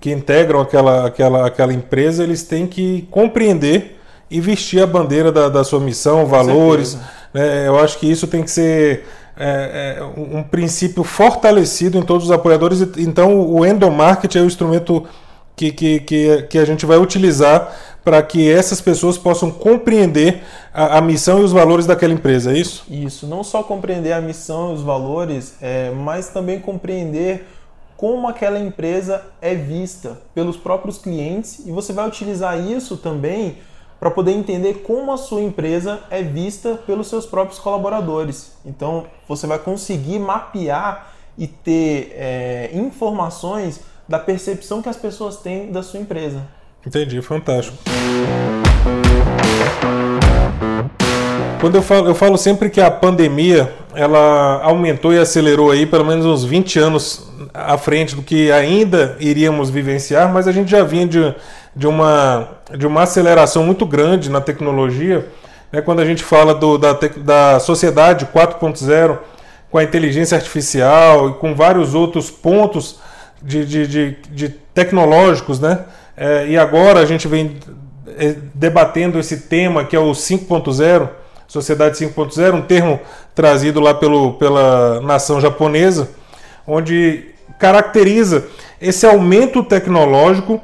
que 0.00 0.10
integram 0.10 0.60
aquela, 0.60 1.06
aquela, 1.06 1.46
aquela 1.46 1.72
empresa, 1.72 2.24
eles 2.24 2.42
têm 2.42 2.66
que 2.66 3.06
compreender 3.10 4.00
e 4.30 4.40
vestir 4.40 4.82
a 4.82 4.86
bandeira 4.86 5.30
da, 5.30 5.48
da 5.48 5.62
sua 5.62 5.80
missão, 5.80 6.26
valores. 6.26 6.98
Né, 7.32 7.68
eu 7.68 7.78
acho 7.78 7.98
que 7.98 8.10
isso 8.10 8.26
tem 8.26 8.42
que 8.42 8.50
ser 8.50 9.04
é, 9.36 9.98
é, 9.98 10.04
um 10.16 10.42
princípio 10.42 11.04
fortalecido 11.04 11.98
em 11.98 12.02
todos 12.02 12.26
os 12.26 12.32
apoiadores. 12.32 12.80
Então, 12.98 13.40
o 13.40 13.64
endomarketing 13.64 14.38
é 14.38 14.42
o 14.42 14.46
instrumento 14.46 15.06
que, 15.54 15.70
que, 15.72 16.00
que, 16.00 16.42
que 16.42 16.58
a 16.58 16.64
gente 16.64 16.86
vai 16.86 16.98
utilizar 16.98 17.72
para 18.04 18.22
que 18.22 18.50
essas 18.50 18.80
pessoas 18.80 19.18
possam 19.18 19.50
compreender 19.50 20.42
a, 20.72 20.98
a, 20.98 21.00
missão 21.00 21.40
e 21.40 21.44
os 21.44 21.52
valores 21.52 21.86
daquela 21.86 22.12
empresa, 22.12 22.52
é 22.52 22.58
isso? 22.58 22.84
Isso, 22.88 23.26
não 23.26 23.44
só 23.44 23.62
compreender 23.62 24.12
a 24.12 24.20
missão 24.20 24.70
e 24.70 24.74
os 24.74 24.82
valores, 24.82 25.56
é, 25.60 25.90
mas 25.90 26.28
também 26.28 26.58
compreender 26.58 27.46
como 27.96 28.26
aquela 28.26 28.58
empresa 28.58 29.26
é 29.42 29.54
vista 29.54 30.18
pelos 30.34 30.56
próprios 30.56 30.96
clientes 30.96 31.66
e 31.66 31.70
você 31.70 31.92
vai 31.92 32.08
utilizar 32.08 32.58
isso 32.58 32.96
também 32.96 33.58
para 33.98 34.10
poder 34.10 34.32
entender 34.32 34.82
como 34.82 35.12
a 35.12 35.18
sua 35.18 35.42
empresa 35.42 36.00
é 36.08 36.22
vista 36.22 36.76
pelos 36.86 37.08
seus 37.08 37.26
próprios 37.26 37.58
colaboradores. 37.58 38.52
Então 38.64 39.04
você 39.28 39.46
vai 39.46 39.58
conseguir 39.58 40.18
mapear 40.18 41.12
e 41.36 41.46
ter 41.46 42.14
é, 42.14 42.70
informações 42.72 43.80
da 44.08 44.18
percepção 44.18 44.80
que 44.80 44.88
as 44.88 44.96
pessoas 44.96 45.36
têm 45.36 45.70
da 45.70 45.82
sua 45.82 46.00
empresa. 46.00 46.48
Entendi, 46.86 47.20
fantástico. 47.20 47.76
Quando 51.60 51.74
eu 51.74 51.82
falo, 51.82 52.08
eu 52.08 52.14
falo 52.14 52.38
sempre 52.38 52.70
que 52.70 52.80
a 52.80 52.90
pandemia 52.90 53.70
ela 53.94 54.62
aumentou 54.62 55.12
e 55.12 55.18
acelerou 55.18 55.70
aí 55.70 55.84
pelo 55.84 56.06
menos 56.06 56.24
uns 56.24 56.42
20 56.42 56.78
anos 56.78 57.30
à 57.52 57.76
frente 57.76 58.16
do 58.16 58.22
que 58.22 58.50
ainda 58.50 59.14
iríamos 59.20 59.68
vivenciar, 59.68 60.32
mas 60.32 60.48
a 60.48 60.52
gente 60.52 60.70
já 60.70 60.82
vinha 60.82 61.06
de, 61.06 61.34
de, 61.76 61.86
uma, 61.86 62.48
de 62.74 62.86
uma 62.86 63.02
aceleração 63.02 63.62
muito 63.62 63.84
grande 63.84 64.30
na 64.30 64.40
tecnologia. 64.40 65.28
Né, 65.70 65.82
quando 65.82 66.00
a 66.00 66.04
gente 66.06 66.24
fala 66.24 66.54
do, 66.54 66.78
da, 66.78 66.94
da 66.94 67.60
sociedade 67.60 68.26
4.0, 68.26 69.18
com 69.70 69.76
a 69.76 69.84
inteligência 69.84 70.36
artificial 70.36 71.28
e 71.28 71.34
com 71.34 71.54
vários 71.54 71.94
outros 71.94 72.30
pontos 72.30 72.98
de, 73.42 73.66
de, 73.66 73.86
de, 73.86 74.16
de 74.30 74.48
tecnológicos, 74.48 75.60
né? 75.60 75.84
É, 76.22 76.46
e 76.48 76.58
agora 76.58 77.00
a 77.00 77.06
gente 77.06 77.26
vem 77.26 77.56
é, 78.18 78.34
debatendo 78.52 79.18
esse 79.18 79.38
tema 79.38 79.86
que 79.86 79.96
é 79.96 79.98
o 79.98 80.10
5.0, 80.10 81.08
Sociedade 81.48 81.96
5.0, 81.96 82.56
um 82.56 82.60
termo 82.60 83.00
trazido 83.34 83.80
lá 83.80 83.94
pelo, 83.94 84.34
pela 84.34 85.00
nação 85.00 85.40
japonesa, 85.40 86.10
onde 86.66 87.30
caracteriza 87.58 88.44
esse 88.78 89.06
aumento 89.06 89.64
tecnológico, 89.64 90.60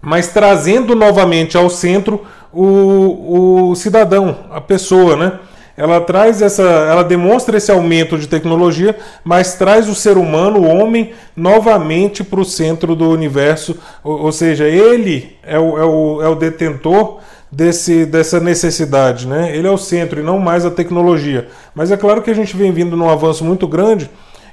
mas 0.00 0.28
trazendo 0.28 0.94
novamente 0.94 1.56
ao 1.56 1.68
centro 1.68 2.24
o, 2.52 3.70
o 3.70 3.74
cidadão, 3.74 4.44
a 4.48 4.60
pessoa, 4.60 5.16
né? 5.16 5.40
Ela 5.76 6.00
traz 6.00 6.40
essa, 6.40 6.62
ela 6.62 7.02
demonstra 7.02 7.56
esse 7.56 7.70
aumento 7.70 8.16
de 8.16 8.28
tecnologia, 8.28 8.96
mas 9.24 9.54
traz 9.54 9.88
o 9.88 9.94
ser 9.94 10.16
humano, 10.16 10.60
o 10.60 10.68
homem, 10.68 11.12
novamente 11.36 12.22
para 12.22 12.40
o 12.40 12.44
centro 12.44 12.94
do 12.94 13.10
universo. 13.10 13.76
Ou, 14.02 14.22
ou 14.22 14.32
seja, 14.32 14.68
ele 14.68 15.36
é 15.42 15.58
o, 15.58 15.78
é 15.78 15.84
o, 15.84 16.22
é 16.22 16.28
o 16.28 16.34
detentor 16.36 17.18
desse, 17.50 18.06
dessa 18.06 18.38
necessidade, 18.38 19.26
né? 19.26 19.56
Ele 19.56 19.66
é 19.66 19.70
o 19.70 19.78
centro 19.78 20.20
e 20.20 20.22
não 20.22 20.38
mais 20.38 20.64
a 20.64 20.70
tecnologia. 20.70 21.48
Mas 21.74 21.90
é 21.90 21.96
claro 21.96 22.22
que 22.22 22.30
a 22.30 22.34
gente 22.34 22.56
vem 22.56 22.72
vindo 22.72 22.96
num 22.96 23.08
avanço 23.08 23.44
muito 23.44 23.66
grande 23.66 24.08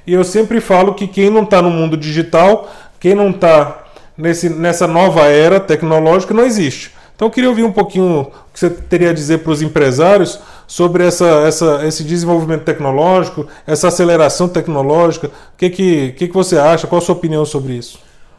e 0.06 0.12
eu 0.12 0.24
sempre 0.24 0.60
falo 0.60 0.94
que 0.94 1.06
quem 1.06 1.30
não 1.30 1.42
está 1.42 1.62
no 1.62 1.70
mundo 1.70 1.96
digital, 1.96 2.70
quem 2.98 3.14
não 3.14 3.30
está 3.30 3.84
nessa 4.16 4.86
nova 4.86 5.22
era 5.22 5.60
tecnológica, 5.60 6.34
não 6.34 6.44
existe. 6.44 6.92
Então 7.14 7.28
eu 7.28 7.32
queria 7.32 7.48
ouvir 7.48 7.62
um 7.62 7.72
pouquinho 7.72 8.22
o 8.22 8.52
que 8.52 8.58
você 8.58 8.70
teria 8.70 9.10
a 9.10 9.14
dizer 9.14 9.38
para 9.38 9.52
os 9.52 9.62
empresários 9.62 10.40
sobre 10.72 11.06
essa, 11.06 11.26
essa, 11.26 11.86
esse 11.86 12.02
desenvolvimento 12.02 12.64
tecnológico, 12.64 13.46
essa 13.66 13.88
aceleração 13.88 14.48
tecnológica. 14.48 15.26
O 15.26 15.56
que, 15.58 15.68
que, 15.68 16.12
que, 16.12 16.28
que 16.28 16.32
você 16.32 16.56
acha? 16.56 16.86
Qual 16.86 16.98
a 16.98 17.04
sua 17.04 17.14
opinião 17.14 17.44
sobre 17.44 17.74
isso? 17.74 17.98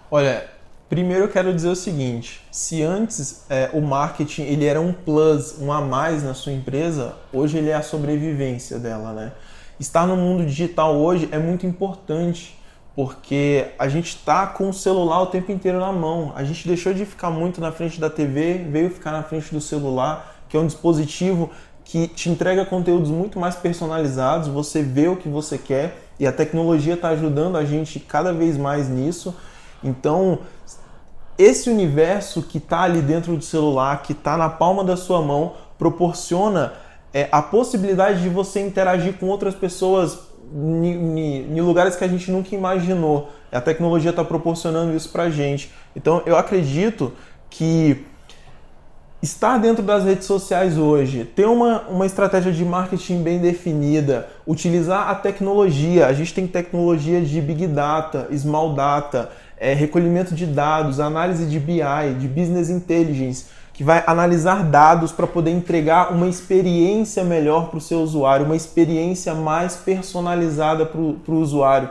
Olha, 0.10 0.44
primeiro 0.90 1.26
eu 1.26 1.28
quero 1.28 1.54
dizer 1.54 1.70
o 1.70 1.76
seguinte: 1.76 2.44
se 2.52 2.82
antes 2.82 3.46
é, 3.52 3.70
o 3.72 3.82
marketing 3.82 4.46
ele 4.46 4.66
era 4.66 4.82
um 4.82 4.92
plus, 4.92 5.60
um 5.62 5.72
a 5.72 5.80
mais 5.80 6.24
na 6.24 6.34
sua 6.34 6.52
empresa, 6.52 7.14
hoje 7.32 7.60
ele 7.60 7.70
é 7.70 7.76
a 7.76 7.84
sobrevivência 7.84 8.80
dela, 8.80 9.14
né? 9.14 9.32
Estar 9.80 10.08
no 10.08 10.18
mundo 10.18 10.44
digital 10.44 10.96
hoje 10.96 11.30
é 11.32 11.38
muito 11.38 11.68
importante 11.68 12.60
porque 12.96 13.68
a 13.78 13.88
gente 13.88 14.08
está 14.08 14.48
com 14.48 14.70
o 14.70 14.74
celular 14.74 15.22
o 15.22 15.28
tempo 15.28 15.52
inteiro 15.52 15.80
na 15.80 15.92
mão. 15.92 16.34
A 16.36 16.44
gente 16.44 16.68
deixou 16.68 16.96
de 16.96 17.06
ficar 17.06 17.30
muito 17.30 17.62
na 17.62 17.72
frente 17.72 18.00
da 18.00 18.10
TV, 18.10 18.66
veio 18.72 18.90
ficar 18.90 19.12
na 19.12 19.22
frente 19.22 19.54
do 19.54 19.62
celular, 19.62 20.34
que 20.50 20.58
é 20.58 20.60
um 20.60 20.66
dispositivo 20.66 21.52
que 21.86 22.08
te 22.08 22.30
entrega 22.30 22.66
conteúdos 22.66 23.10
muito 23.10 23.40
mais 23.40 23.56
personalizados, 23.56 24.48
você 24.48 24.82
vê 24.82 25.08
o 25.08 25.16
que 25.16 25.30
você 25.30 25.58
quer 25.58 25.98
e 26.20 26.26
a 26.26 26.32
tecnologia 26.32 26.94
está 26.94 27.10
ajudando 27.10 27.58
a 27.58 27.66
gente 27.66 28.00
cada 28.00 28.32
vez 28.32 28.58
mais 28.58 28.90
nisso. 28.90 29.36
Então, 29.84 30.40
esse 31.38 31.70
universo 31.70 32.42
que 32.42 32.58
está 32.58 32.82
ali 32.82 33.02
dentro 33.02 33.36
do 33.36 33.44
celular, 33.44 34.02
que 34.02 34.14
está 34.14 34.38
na 34.38 34.50
palma 34.50 34.84
da 34.84 34.96
sua 34.96 35.22
mão, 35.22 35.54
proporciona 35.78 36.74
é, 37.14 37.28
a 37.32 37.42
possibilidade 37.42 38.22
de 38.22 38.30
você 38.30 38.62
interagir 38.62 39.14
com 39.14 39.28
outras 39.28 39.54
pessoas 39.54 40.20
em 40.56 41.60
lugares 41.62 41.96
que 41.96 42.04
a 42.04 42.08
gente 42.08 42.32
nunca 42.32 42.54
imaginou. 42.56 43.30
A 43.52 43.60
tecnologia 43.60 44.12
está 44.12 44.24
proporcionando 44.24 44.96
isso 44.96 45.10
para 45.10 45.24
a 45.24 45.30
gente. 45.30 45.72
Então, 45.96 46.22
eu 46.26 46.38
acredito 46.38 47.12
que 47.50 48.06
estar 49.24 49.58
dentro 49.58 49.82
das 49.82 50.04
redes 50.04 50.26
sociais 50.28 50.78
hoje, 50.78 51.24
ter 51.24 51.46
uma, 51.46 51.84
uma 51.88 52.06
estratégia 52.06 52.52
de 52.52 52.66
marketing 52.66 53.24
bem 53.24 53.40
definida, 53.40 54.28
utilizar 54.46 55.10
a 55.10 55.16
tecnologia. 55.16 56.08
A 56.08 56.14
gente 56.14 56.34
tem 56.34 56.46
tecnologia 56.46 57.22
de 57.22 57.40
Big 57.40 57.66
Data, 57.68 58.28
Small 58.36 58.74
Data, 58.74 59.32
é, 59.58 59.74
recolhimento 59.74 60.36
de 60.36 60.46
dados, 60.46 61.00
análise 61.00 61.46
de 61.46 61.58
BI, 61.58 62.16
de 62.20 62.28
Business 62.28 62.70
Intelligence, 62.70 63.46
que 63.72 63.82
vai 63.82 64.04
analisar 64.06 64.62
dados 64.62 65.14
para 65.14 65.26
poder 65.26 65.52
entregar 65.52 66.12
uma 66.12 66.28
experiência 66.28 67.24
melhor 67.24 67.70
para 67.70 67.78
o 67.78 67.82
seu 67.82 68.02
usuário, 68.02 68.46
uma 68.46 68.58
experiência 68.58 69.34
mais 69.34 69.78
personalizada 69.78 70.86
para 70.86 71.00
o 71.00 71.40
usuário. 71.40 71.88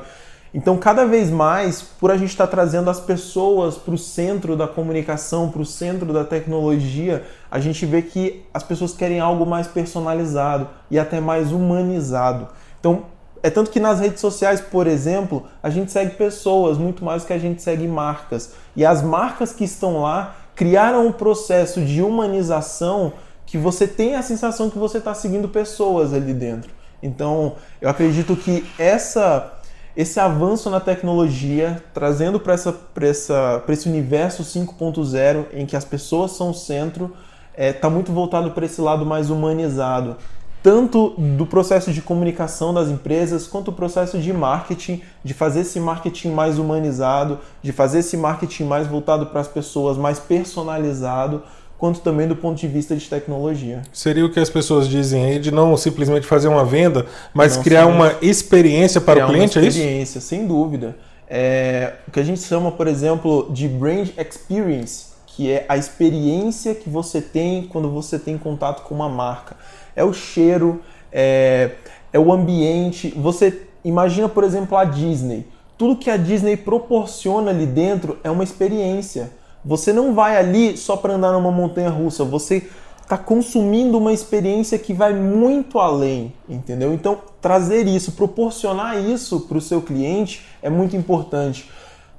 Então, 0.55 0.77
cada 0.77 1.07
vez 1.07 1.31
mais, 1.31 1.81
por 1.81 2.11
a 2.11 2.17
gente 2.17 2.31
estar 2.31 2.47
tá 2.47 2.51
trazendo 2.51 2.91
as 2.91 3.01
pessoas 3.01 3.77
para 3.77 3.95
o 3.95 3.99
centro 3.99 4.55
da 4.55 4.69
comunicação, 4.69 5.51
para 5.51 5.63
o 5.63 5.67
centro 5.67 6.13
da 6.13 6.25
tecnologia, 6.25 7.25
a 7.51 7.59
gente 7.59 7.87
vê 7.87 8.03
que 8.03 8.45
as 8.53 8.63
pessoas 8.63 8.93
querem 8.93 9.19
algo 9.19 9.47
mais 9.47 9.67
personalizado 9.67 10.69
e 10.91 10.99
até 10.99 11.21
mais 11.21 11.53
humanizado. 11.53 12.49
Então, 12.79 13.05
é 13.43 13.49
tanto 13.49 13.71
que 13.71 13.81
nas 13.81 13.99
redes 13.99 14.21
sociais, 14.21 14.61
por 14.61 14.87
exemplo, 14.87 15.45
a 15.63 15.71
gente 15.71 15.91
segue 15.91 16.17
pessoas 16.17 16.77
muito 16.77 17.03
mais 17.03 17.25
que 17.25 17.33
a 17.33 17.39
gente 17.39 17.63
segue 17.63 17.89
marcas. 17.89 18.53
E 18.77 18.85
as 18.85 19.03
marcas 19.03 19.53
que 19.53 19.65
estão 19.65 20.03
lá 20.03 20.37
criaram 20.55 21.07
um 21.07 21.13
processo 21.13 21.81
de 21.81 22.03
humanização 22.03 23.15
que 23.47 23.57
você 23.57 23.87
tem 23.89 24.17
a 24.17 24.23
sensação 24.23 24.71
que 24.71 24.79
você 24.79 24.99
está 24.99 25.15
seguindo 25.15 25.49
pessoas 25.49 26.13
ali 26.13 26.33
dentro. 26.33 26.71
Então, 27.03 27.57
eu 27.81 27.89
acredito 27.89 28.37
que 28.37 28.65
essa 28.79 29.61
esse 29.97 30.19
avanço 30.19 30.71
na 30.71 30.81
tecnologia, 30.81 31.83
trazendo 31.93 32.41
para 32.41 32.55
esse 32.55 33.89
universo 33.89 34.43
5.0 34.43 35.47
em 35.53 35.67
que 35.67 35.77
as 35.77 35.85
pessoas 35.85 36.33
são 36.33 36.51
o 36.51 36.55
centro, 36.55 37.15
está 37.53 37.63
é, 37.63 37.73
tá 37.73 37.91
muito 37.91 38.13
voltado 38.13 38.51
para 38.53 38.65
esse 38.65 38.81
lado 38.81 39.05
mais 39.05 39.29
humanizado, 39.29 40.17
tanto 40.63 41.11
do 41.19 41.45
processo 41.45 41.93
de 41.93 42.01
comunicação 42.01 42.73
das 42.73 42.89
empresas 42.89 43.47
quanto 43.47 43.69
o 43.69 43.75
processo 43.75 44.19
de 44.19 44.33
marketing, 44.33 45.03
de 45.23 45.35
fazer 45.35 45.61
esse 45.61 45.79
marketing 45.79 46.31
mais 46.31 46.59
humanizado, 46.59 47.41
de 47.61 47.73
fazer 47.73 47.99
esse 47.99 48.17
marketing 48.17 48.65
mais 48.65 48.87
voltado 48.87 49.27
para 49.27 49.41
as 49.41 49.49
pessoas, 49.49 49.99
mais 49.99 50.19
personalizado 50.19 51.43
quanto 51.83 51.99
também 51.99 52.29
do 52.29 52.37
ponto 52.37 52.61
de 52.61 52.69
vista 52.69 52.95
de 52.95 53.09
tecnologia. 53.09 53.83
Seria 53.93 54.25
o 54.25 54.31
que 54.31 54.39
as 54.39 54.49
pessoas 54.49 54.87
dizem 54.87 55.25
aí 55.25 55.41
de 55.41 55.51
não 55.51 55.77
simplesmente 55.77 56.25
fazer 56.25 56.47
uma 56.47 56.65
venda, 56.65 57.07
mas 57.35 57.57
não 57.57 57.65
criar 57.65 57.87
uma 57.87 58.15
experiência 58.23 59.01
para 59.01 59.27
o 59.27 59.29
cliente, 59.29 59.59
é 59.59 59.63
isso? 59.63 59.79
Experiência, 59.79 60.21
sem 60.21 60.47
dúvida. 60.47 60.97
É, 61.29 61.95
o 62.07 62.13
que 62.13 62.21
a 62.21 62.23
gente 62.23 62.41
chama, 62.41 62.71
por 62.71 62.87
exemplo, 62.87 63.51
de 63.51 63.67
brand 63.67 64.11
experience, 64.17 65.07
que 65.27 65.51
é 65.51 65.67
a 65.69 65.77
experiência 65.77 66.73
que 66.73 66.89
você 66.89 67.21
tem 67.21 67.65
quando 67.65 67.91
você 67.91 68.17
tem 68.17 68.39
contato 68.39 68.85
com 68.85 68.95
uma 68.95 69.09
marca. 69.09 69.57
É 69.97 70.05
o 70.05 70.13
cheiro, 70.13 70.81
é, 71.11 71.73
é 72.13 72.19
o 72.21 72.33
ambiente. 72.33 73.13
Você 73.17 73.61
imagina, 73.85 74.29
por 74.29 74.45
exemplo, 74.45 74.79
a 74.79 74.85
Disney. 74.85 75.49
Tudo 75.77 75.97
que 75.97 76.09
a 76.09 76.17
Disney 76.17 76.57
proporciona 76.57 77.51
ali 77.51 77.67
dentro 77.67 78.21
é 78.23 78.31
uma 78.31 78.45
experiência 78.45 79.33
você 79.65 79.93
não 79.93 80.15
vai 80.15 80.37
ali 80.37 80.77
só 80.77 80.97
para 80.97 81.15
andar 81.15 81.33
numa 81.33 81.53
montanha 81.53 81.91
russa, 81.91 82.25
você 82.25 82.69
está 83.03 83.19
consumindo 83.19 83.99
uma 83.99 84.13
experiência 84.13 84.79
que 84.79 84.95
vai 84.95 85.13
muito 85.13 85.79
além, 85.79 86.33
entendeu? 86.49 86.95
Então, 86.95 87.19
trazer 87.41 87.87
isso, 87.87 88.13
proporcionar 88.13 88.99
isso 88.99 89.41
para 89.41 89.59
o 89.59 89.61
seu 89.61 89.83
cliente 89.83 90.47
é 90.63 90.71
muito 90.71 90.97
importante. 90.97 91.69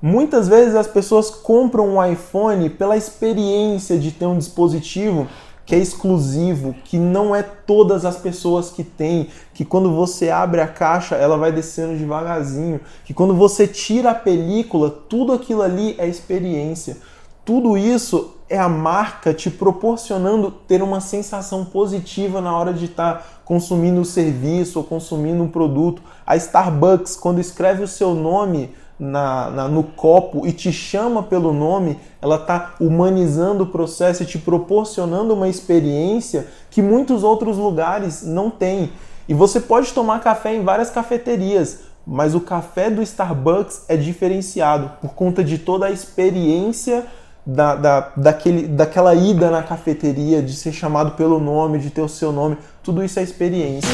Muitas 0.02 0.48
vezes 0.48 0.76
as 0.76 0.86
pessoas 0.88 1.30
compram 1.30 1.96
um 1.96 2.06
iPhone 2.06 2.70
pela 2.70 2.98
experiência 2.98 3.98
de 3.98 4.12
ter 4.12 4.26
um 4.26 4.38
dispositivo 4.38 5.28
que 5.66 5.74
é 5.74 5.78
exclusivo, 5.78 6.76
que 6.84 6.98
não 6.98 7.34
é 7.34 7.42
todas 7.42 8.04
as 8.04 8.18
pessoas 8.18 8.70
que 8.70 8.84
têm, 8.84 9.30
que 9.54 9.64
quando 9.64 9.96
você 9.96 10.30
abre 10.30 10.60
a 10.60 10.68
caixa 10.68 11.16
ela 11.16 11.38
vai 11.38 11.54
descendo 11.54 11.98
devagarzinho, 11.98 12.82
que 13.06 13.14
quando 13.14 13.34
você 13.34 13.66
tira 13.66 14.12
a 14.12 14.16
película, 14.16 14.90
tudo 14.90 15.32
aquilo 15.32 15.62
ali 15.62 15.96
é 15.98 16.06
experiência. 16.06 16.98
Tudo 17.46 17.78
isso 17.78 18.36
é 18.50 18.58
a 18.58 18.70
marca 18.70 19.34
te 19.34 19.50
proporcionando 19.50 20.50
ter 20.50 20.82
uma 20.82 21.02
sensação 21.02 21.66
positiva 21.66 22.40
na 22.40 22.56
hora 22.56 22.72
de 22.74 22.86
estar 22.86 23.16
tá 23.16 23.24
consumindo 23.44 24.00
o 24.00 24.06
serviço 24.06 24.80
ou 24.80 24.86
consumindo 24.86 25.44
um 25.44 25.50
produto. 25.50 26.02
A 26.26 26.38
Starbucks, 26.38 27.18
quando 27.18 27.42
escreve 27.42 27.84
o 27.84 27.88
seu 27.88 28.14
nome 28.14 28.74
na, 28.98 29.50
na, 29.50 29.68
no 29.68 29.84
copo 29.84 30.48
e 30.48 30.54
te 30.54 30.72
chama 30.72 31.22
pelo 31.22 31.52
nome, 31.52 32.00
ela 32.22 32.36
está 32.36 32.76
humanizando 32.80 33.66
o 33.66 33.68
processo 33.68 34.24
e 34.24 34.26
te 34.26 34.38
proporcionando 34.38 35.34
uma 35.34 35.50
experiência 35.50 36.48
que 36.70 36.82
muitos 36.82 37.24
outros 37.24 37.58
lugares 37.58 38.24
não 38.24 38.50
têm. 38.50 38.92
E 39.28 39.34
você 39.34 39.60
pode 39.60 39.92
tomar 39.92 40.22
café 40.22 40.56
em 40.56 40.64
várias 40.64 40.90
cafeterias, 40.90 41.80
mas 42.08 42.36
o 42.36 42.40
café 42.40 42.90
do 42.90 43.02
Starbucks 43.02 43.84
é 43.90 43.98
diferenciado 43.98 44.92
por 45.02 45.14
conta 45.14 45.44
de 45.44 45.58
toda 45.58 45.88
a 45.88 45.92
experiência 45.92 47.06
da, 47.46 47.76
da, 47.76 48.12
daquele, 48.16 48.68
daquela 48.68 49.14
ida 49.14 49.50
na 49.50 49.62
cafeteria, 49.62 50.42
de 50.42 50.54
ser 50.54 50.72
chamado 50.72 51.12
pelo 51.12 51.40
nome, 51.40 51.80
de 51.80 51.90
ter 51.90 52.02
o 52.02 52.10
seu 52.10 52.32
nome, 52.32 52.58
tudo 52.82 53.04
isso 53.04 53.20
é 53.20 53.24
experiência. 53.24 53.90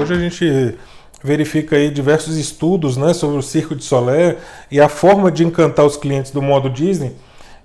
Hoje 0.00 0.14
a 0.14 0.18
gente 0.18 0.78
verifica 1.22 1.76
aí 1.76 1.90
diversos 1.90 2.36
estudos 2.36 2.96
né, 2.96 3.12
sobre 3.14 3.36
o 3.38 3.42
Circo 3.42 3.74
de 3.74 3.84
Solé 3.84 4.36
e 4.70 4.80
a 4.80 4.88
forma 4.88 5.30
de 5.30 5.44
encantar 5.44 5.86
os 5.86 5.96
clientes 5.96 6.32
do 6.32 6.42
modo 6.42 6.68
Disney. 6.68 7.14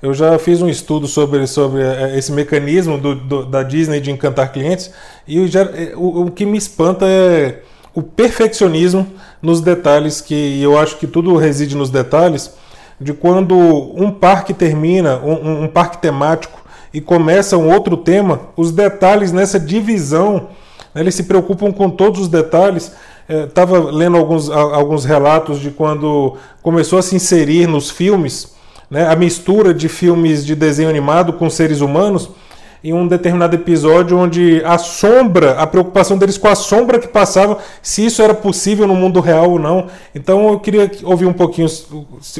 Eu 0.02 0.14
já 0.14 0.38
fiz 0.38 0.62
um 0.62 0.70
estudo 0.70 1.08
sobre, 1.08 1.48
sobre 1.48 1.82
eh, 1.82 2.18
esse 2.18 2.32
mecanismo 2.32 3.00
do, 3.00 3.16
do, 3.16 3.46
da 3.46 3.64
Disney 3.64 4.00
de 4.00 4.12
encantar 4.12 4.52
clientes 4.52 4.92
e 5.28 5.40
eh, 5.40 5.94
o, 5.96 6.22
o 6.22 6.32
que 6.32 6.46
me 6.46 6.56
espanta 6.56 7.08
é 7.08 7.64
o 7.98 8.04
perfeccionismo 8.04 9.08
nos 9.42 9.60
detalhes, 9.60 10.22
que 10.22 10.62
eu 10.62 10.78
acho 10.78 10.98
que 10.98 11.08
tudo 11.08 11.36
reside 11.36 11.76
nos 11.76 11.90
detalhes, 11.90 12.54
de 13.02 13.12
quando 13.12 13.58
um 13.58 14.12
parque 14.12 14.54
termina, 14.54 15.18
um, 15.18 15.64
um 15.64 15.68
parque 15.68 15.98
temático, 15.98 16.62
e 16.94 17.02
começa 17.02 17.58
um 17.58 17.74
outro 17.74 17.98
tema, 17.98 18.42
os 18.56 18.72
detalhes 18.72 19.32
nessa 19.32 19.60
divisão, 19.60 20.50
né, 20.94 21.02
eles 21.02 21.16
se 21.16 21.24
preocupam 21.24 21.72
com 21.72 21.90
todos 21.90 22.22
os 22.22 22.28
detalhes, 22.28 22.92
Estava 23.28 23.78
é, 23.78 23.92
lendo 23.92 24.16
alguns, 24.16 24.48
alguns 24.48 25.04
relatos 25.04 25.60
de 25.60 25.72
quando 25.72 26.38
começou 26.62 27.00
a 27.00 27.02
se 27.02 27.16
inserir 27.16 27.68
nos 27.68 27.90
filmes 27.90 28.54
né, 28.90 29.06
a 29.06 29.16
mistura 29.16 29.74
de 29.74 29.90
filmes 29.90 30.46
de 30.46 30.56
desenho 30.56 30.88
animado 30.88 31.34
com 31.34 31.50
seres 31.50 31.82
humanos 31.82 32.30
em 32.84 32.94
um 32.94 33.08
determinado 33.08 33.56
episódio 33.56 34.18
onde 34.18 34.62
a 34.64 34.78
sombra, 34.78 35.60
a 35.60 35.68
preocupação 35.68 36.18
deles 36.18 36.38
com 36.38 36.48
a 36.48 36.56
sombra 36.56 37.00
que 37.00 37.08
passava, 37.08 37.58
se 37.82 38.06
isso 38.06 38.22
era 38.22 38.34
possível 38.34 38.88
no 38.88 38.96
mundo 38.96 39.20
real 39.20 39.52
ou 39.52 39.60
não. 39.60 39.88
Então 40.14 40.50
eu 40.50 40.60
queria 40.60 40.90
ouvir 41.04 41.26
um 41.26 41.34
pouquinho 41.34 41.68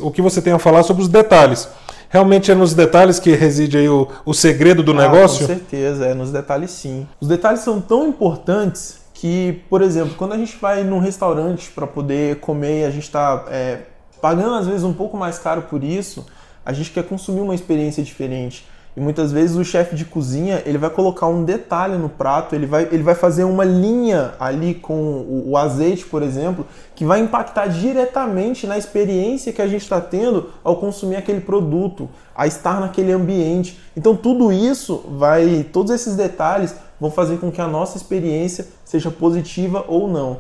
o 0.02 0.12
que 0.12 0.22
você 0.22 0.42
tem 0.42 0.54
a 0.54 0.60
falar 0.60 0.84
sobre 0.84 1.04
os 1.04 1.10
detalhes. 1.10 1.68
Realmente 2.10 2.52
é 2.52 2.56
nos 2.56 2.74
detalhes 2.74 3.20
que 3.20 3.32
reside 3.32 3.78
aí 3.78 3.90
o, 3.90 4.08
o 4.26 4.34
segredo 4.34 4.82
do 4.82 4.94
ah, 4.94 4.96
negócio? 4.96 5.46
Com 5.46 5.54
certeza, 5.54 6.06
é 6.06 6.14
nos 6.14 6.32
detalhes 6.32 6.72
sim. 6.72 7.06
Os 7.20 7.28
detalhes 7.28 7.62
são 7.62 7.82
tão 7.82 8.08
importantes 8.08 9.02
que, 9.14 9.62
por 9.70 9.82
exemplo, 9.82 10.14
quando 10.16 10.34
a 10.34 10.38
gente 10.38 10.56
vai 10.58 10.84
num 10.84 11.00
restaurante 11.00 11.70
para 11.72 11.86
poder 11.86 12.38
comer 12.38 12.82
e 12.82 12.86
a 12.86 12.92
gente 12.92 13.04
está 13.04 13.46
é, 13.50 13.80
pagando 14.22 14.56
às 14.56 14.68
vezes 14.68 14.84
um 14.84 14.94
pouco 14.94 15.18
mais 15.18 15.38
caro 15.40 15.64
por 15.64 15.84
isso, 15.84 16.26
a 16.66 16.72
gente 16.72 16.92
quer 16.92 17.04
consumir 17.04 17.42
uma 17.42 17.56
experiência 17.56 18.04
diferente. 18.04 18.66
E 18.98 19.00
muitas 19.00 19.32
vezes 19.32 19.56
o 19.56 19.64
chefe 19.64 19.96
de 19.96 20.04
cozinha 20.04 20.64
ele 20.66 20.80
vai 20.80 20.90
colocar 20.90 21.28
um 21.28 21.44
detalhe 21.44 21.96
no 22.00 22.10
prato, 22.10 22.56
ele 22.56 22.66
vai, 22.66 22.88
ele 22.92 23.04
vai 23.04 23.14
fazer 23.14 23.44
uma 23.44 23.64
linha 23.64 24.34
ali 24.40 24.74
com 24.74 24.96
o, 24.96 25.52
o 25.52 25.56
azeite, 25.56 26.04
por 26.04 26.24
exemplo, 26.24 26.66
que 26.96 27.06
vai 27.06 27.20
impactar 27.20 27.68
diretamente 27.68 28.66
na 28.66 28.76
experiência 28.76 29.54
que 29.54 29.62
a 29.62 29.68
gente 29.68 29.84
está 29.84 30.02
tendo 30.02 30.50
ao 30.64 30.78
consumir 30.78 31.16
aquele 31.16 31.42
produto, 31.42 32.10
a 32.36 32.48
estar 32.48 32.80
naquele 32.80 33.12
ambiente. 33.12 33.80
Então 33.96 34.16
tudo 34.16 34.52
isso 34.52 35.06
vai, 35.12 35.64
todos 35.72 35.92
esses 35.92 36.16
detalhes 36.16 36.74
vão 37.00 37.12
fazer 37.12 37.38
com 37.38 37.52
que 37.52 37.62
a 37.62 37.68
nossa 37.68 37.98
experiência 37.98 38.68
seja 38.84 39.12
positiva 39.12 39.86
ou 39.88 40.08
não. 40.08 40.38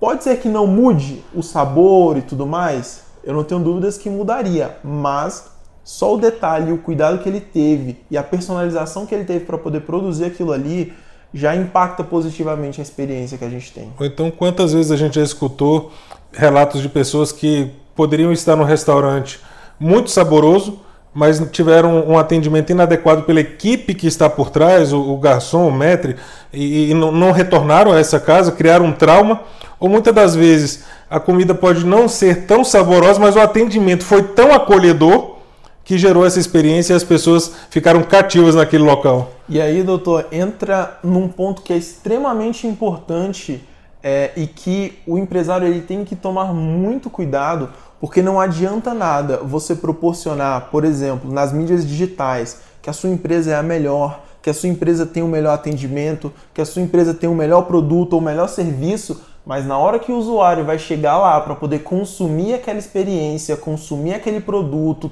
Pode 0.00 0.24
ser 0.24 0.40
que 0.40 0.48
não 0.48 0.66
mude 0.66 1.22
o 1.32 1.40
sabor 1.40 2.16
e 2.16 2.22
tudo 2.22 2.44
mais, 2.48 3.02
eu 3.22 3.32
não 3.32 3.44
tenho 3.44 3.60
dúvidas 3.60 3.96
que 3.96 4.10
mudaria, 4.10 4.76
mas 4.82 5.59
só 5.90 6.14
o 6.14 6.18
detalhe, 6.18 6.70
o 6.70 6.78
cuidado 6.78 7.18
que 7.18 7.28
ele 7.28 7.40
teve 7.40 7.96
e 8.08 8.16
a 8.16 8.22
personalização 8.22 9.04
que 9.04 9.12
ele 9.12 9.24
teve 9.24 9.44
para 9.44 9.58
poder 9.58 9.80
produzir 9.80 10.24
aquilo 10.24 10.52
ali 10.52 10.92
já 11.34 11.56
impacta 11.56 12.04
positivamente 12.04 12.80
a 12.80 12.82
experiência 12.82 13.36
que 13.36 13.44
a 13.44 13.48
gente 13.48 13.72
tem. 13.72 13.92
Então, 14.00 14.30
quantas 14.30 14.72
vezes 14.72 14.92
a 14.92 14.96
gente 14.96 15.16
já 15.16 15.22
escutou 15.22 15.90
relatos 16.32 16.80
de 16.80 16.88
pessoas 16.88 17.32
que 17.32 17.72
poderiam 17.96 18.32
estar 18.32 18.54
no 18.54 18.62
restaurante 18.62 19.40
muito 19.80 20.12
saboroso, 20.12 20.78
mas 21.12 21.42
tiveram 21.50 22.08
um 22.08 22.16
atendimento 22.16 22.70
inadequado 22.70 23.22
pela 23.22 23.40
equipe 23.40 23.92
que 23.92 24.06
está 24.06 24.30
por 24.30 24.48
trás, 24.48 24.92
o, 24.92 25.16
garçom, 25.16 25.66
o 25.66 25.72
maître, 25.72 26.14
e, 26.52 26.94
não 26.94 27.32
retornaram 27.32 27.90
a 27.90 27.98
essa 27.98 28.20
casa, 28.20 28.52
criaram 28.52 28.86
um 28.86 28.92
trauma, 28.92 29.40
ou 29.80 29.88
muitas 29.88 30.14
das 30.14 30.36
vezes 30.36 30.84
a 31.10 31.18
comida 31.18 31.52
pode 31.52 31.84
não 31.84 32.06
ser 32.06 32.46
tão 32.46 32.62
saborosa, 32.62 33.18
mas 33.18 33.34
o 33.34 33.40
atendimento 33.40 34.04
foi 34.04 34.22
tão 34.22 34.54
acolhedor 34.54 35.39
que 35.90 35.98
gerou 35.98 36.24
essa 36.24 36.38
experiência 36.38 36.92
e 36.92 36.96
as 36.96 37.02
pessoas 37.02 37.50
ficaram 37.68 38.04
cativas 38.04 38.54
naquele 38.54 38.84
local. 38.84 39.32
E 39.48 39.60
aí, 39.60 39.82
doutor, 39.82 40.28
entra 40.30 41.00
num 41.02 41.26
ponto 41.26 41.62
que 41.62 41.72
é 41.72 41.76
extremamente 41.76 42.64
importante 42.64 43.60
é, 44.00 44.30
e 44.36 44.46
que 44.46 45.00
o 45.04 45.18
empresário 45.18 45.66
ele 45.66 45.80
tem 45.80 46.04
que 46.04 46.14
tomar 46.14 46.54
muito 46.54 47.10
cuidado, 47.10 47.70
porque 48.00 48.22
não 48.22 48.38
adianta 48.40 48.94
nada 48.94 49.38
você 49.38 49.74
proporcionar, 49.74 50.68
por 50.70 50.84
exemplo, 50.84 51.28
nas 51.28 51.52
mídias 51.52 51.84
digitais, 51.84 52.60
que 52.80 52.88
a 52.88 52.92
sua 52.92 53.10
empresa 53.10 53.50
é 53.50 53.56
a 53.56 53.62
melhor, 53.64 54.20
que 54.40 54.48
a 54.48 54.54
sua 54.54 54.68
empresa 54.68 55.04
tem 55.04 55.24
o 55.24 55.26
melhor 55.26 55.54
atendimento, 55.54 56.32
que 56.54 56.60
a 56.60 56.64
sua 56.64 56.82
empresa 56.82 57.12
tem 57.12 57.28
o 57.28 57.34
melhor 57.34 57.62
produto 57.62 58.12
ou 58.12 58.20
o 58.20 58.22
melhor 58.22 58.48
serviço, 58.48 59.20
mas 59.44 59.66
na 59.66 59.76
hora 59.76 59.98
que 59.98 60.12
o 60.12 60.16
usuário 60.16 60.64
vai 60.64 60.78
chegar 60.78 61.18
lá 61.18 61.40
para 61.40 61.56
poder 61.56 61.80
consumir 61.80 62.54
aquela 62.54 62.78
experiência, 62.78 63.56
consumir 63.56 64.14
aquele 64.14 64.40
produto, 64.40 65.10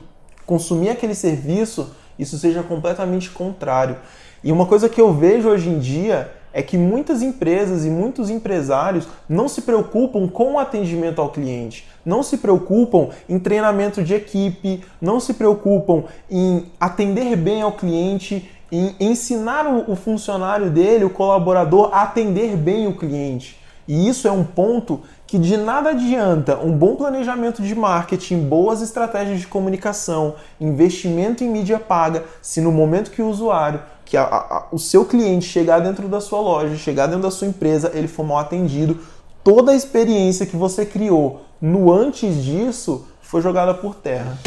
consumir 0.49 0.89
aquele 0.89 1.15
serviço, 1.15 1.95
isso 2.19 2.39
seja 2.39 2.63
completamente 2.63 3.29
contrário. 3.29 3.99
E 4.43 4.51
uma 4.51 4.65
coisa 4.65 4.89
que 4.89 4.99
eu 4.99 5.13
vejo 5.13 5.47
hoje 5.47 5.69
em 5.69 5.79
dia 5.79 6.33
é 6.55 6.63
que 6.63 6.79
muitas 6.79 7.21
empresas 7.21 7.85
e 7.85 7.91
muitos 7.91 8.31
empresários 8.31 9.07
não 9.29 9.47
se 9.47 9.61
preocupam 9.61 10.27
com 10.27 10.55
o 10.55 10.59
atendimento 10.59 11.21
ao 11.21 11.29
cliente, 11.29 11.87
não 12.03 12.23
se 12.23 12.39
preocupam 12.39 13.11
em 13.29 13.39
treinamento 13.39 14.03
de 14.03 14.15
equipe, 14.15 14.83
não 14.99 15.21
se 15.21 15.35
preocupam 15.35 16.05
em 16.31 16.65
atender 16.81 17.37
bem 17.37 17.61
ao 17.61 17.73
cliente, 17.73 18.51
em 18.73 18.97
ensinar 18.99 19.67
o 19.87 19.95
funcionário 19.95 20.71
dele, 20.71 21.05
o 21.05 21.11
colaborador, 21.11 21.91
a 21.93 22.05
atender 22.05 22.57
bem 22.57 22.87
o 22.87 22.97
cliente. 22.97 23.59
E 23.87 24.09
isso 24.09 24.27
é 24.27 24.33
um 24.33 24.45
ponto 24.45 25.03
que 25.29 25.39
de 25.39 25.59
nada 25.59 25.91
adianta 25.91 26.59
um 26.59 26.73
bom 26.73 26.97
planejamento 26.97 27.63
de 27.63 27.75
marketing, 27.75 28.49
boas 28.49 28.81
estratégias 28.81 29.39
de 29.39 29.47
comunicação, 29.47 30.37
investimento 30.59 31.45
em 31.45 31.51
mídia 31.51 31.79
paga, 31.79 32.25
se 32.41 32.63
no 32.63 32.73
momento 32.73 33.11
que 33.11 33.21
o 33.21 33.29
usuário, 33.29 33.79
que 34.07 34.17
a, 34.17 34.23
a, 34.23 34.67
o 34.73 34.79
seu 34.79 35.05
cliente 35.05 35.45
chegar 35.45 35.81
dentro 35.81 36.09
da 36.09 36.19
sua 36.19 36.41
loja, 36.41 36.75
chegar 36.77 37.09
dentro 37.09 37.21
da 37.21 37.31
sua 37.31 37.47
empresa, 37.47 37.93
ele 37.95 38.09
for 38.09 38.25
mal 38.25 38.39
atendido, 38.39 39.01
toda 39.45 39.73
a 39.73 39.75
experiência 39.75 40.47
que 40.47 40.57
você 40.57 40.87
criou 40.87 41.43
no 41.61 41.93
antes 41.93 42.43
disso 42.43 43.07
foi 43.21 43.43
jogada 43.43 43.75
por 43.75 43.97
terra. 43.97 44.39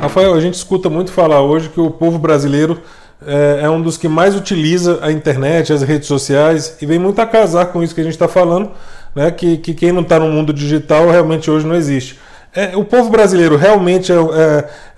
Rafael, 0.00 0.32
a 0.32 0.40
gente 0.40 0.54
escuta 0.54 0.88
muito 0.88 1.12
falar 1.12 1.42
hoje 1.42 1.68
que 1.68 1.80
o 1.80 1.90
povo 1.90 2.18
brasileiro 2.18 2.80
é, 3.26 3.60
é, 3.64 3.70
um 3.70 3.80
dos 3.80 3.96
que 3.96 4.08
mais 4.08 4.34
utiliza 4.34 4.98
a 5.02 5.10
internet, 5.10 5.72
as 5.72 5.82
redes 5.82 6.08
sociais, 6.08 6.76
e 6.80 6.86
vem 6.86 6.98
muito 6.98 7.20
a 7.20 7.26
casar 7.26 7.66
com 7.66 7.82
isso 7.82 7.94
que 7.94 8.00
a 8.00 8.04
gente 8.04 8.14
está 8.14 8.28
falando, 8.28 8.70
né? 9.14 9.30
que, 9.30 9.58
que 9.58 9.74
quem 9.74 9.92
não 9.92 10.02
está 10.02 10.18
no 10.18 10.28
mundo 10.28 10.52
digital 10.52 11.08
realmente 11.10 11.50
hoje 11.50 11.66
não 11.66 11.74
existe. 11.74 12.18
É, 12.54 12.76
o 12.76 12.84
povo 12.84 13.08
brasileiro 13.08 13.56
realmente 13.56 14.12
é, 14.12 14.16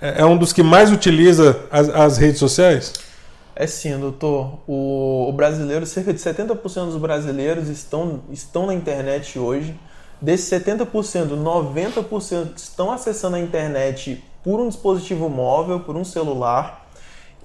é, 0.01 0.21
é, 0.21 0.25
um 0.25 0.37
dos 0.37 0.51
que 0.51 0.61
mais 0.61 0.91
utiliza 0.91 1.57
as, 1.71 1.87
as, 1.87 2.17
redes 2.17 2.37
sociais? 2.37 2.91
É 3.55 3.65
sim, 3.65 3.97
doutor. 3.97 4.59
O, 4.67 5.29
o 5.29 5.31
brasileiro, 5.31 5.85
cerca 5.85 6.13
de 6.13 6.19
70% 6.19 6.85
dos 6.87 6.97
brasileiros 6.97 7.69
estão, 7.69 8.23
estão 8.29 8.65
na 8.65 8.73
internet 8.73 9.39
hoje. 9.39 9.73
Desses 10.21 10.49
70%, 10.49 10.85
90% 11.29 12.57
estão 12.57 12.91
acessando 12.91 13.37
a 13.37 13.39
internet 13.39 14.21
por 14.43 14.59
um 14.59 14.67
dispositivo 14.67 15.29
móvel, 15.29 15.79
por 15.79 15.95
um 15.95 16.03
celular 16.03 16.84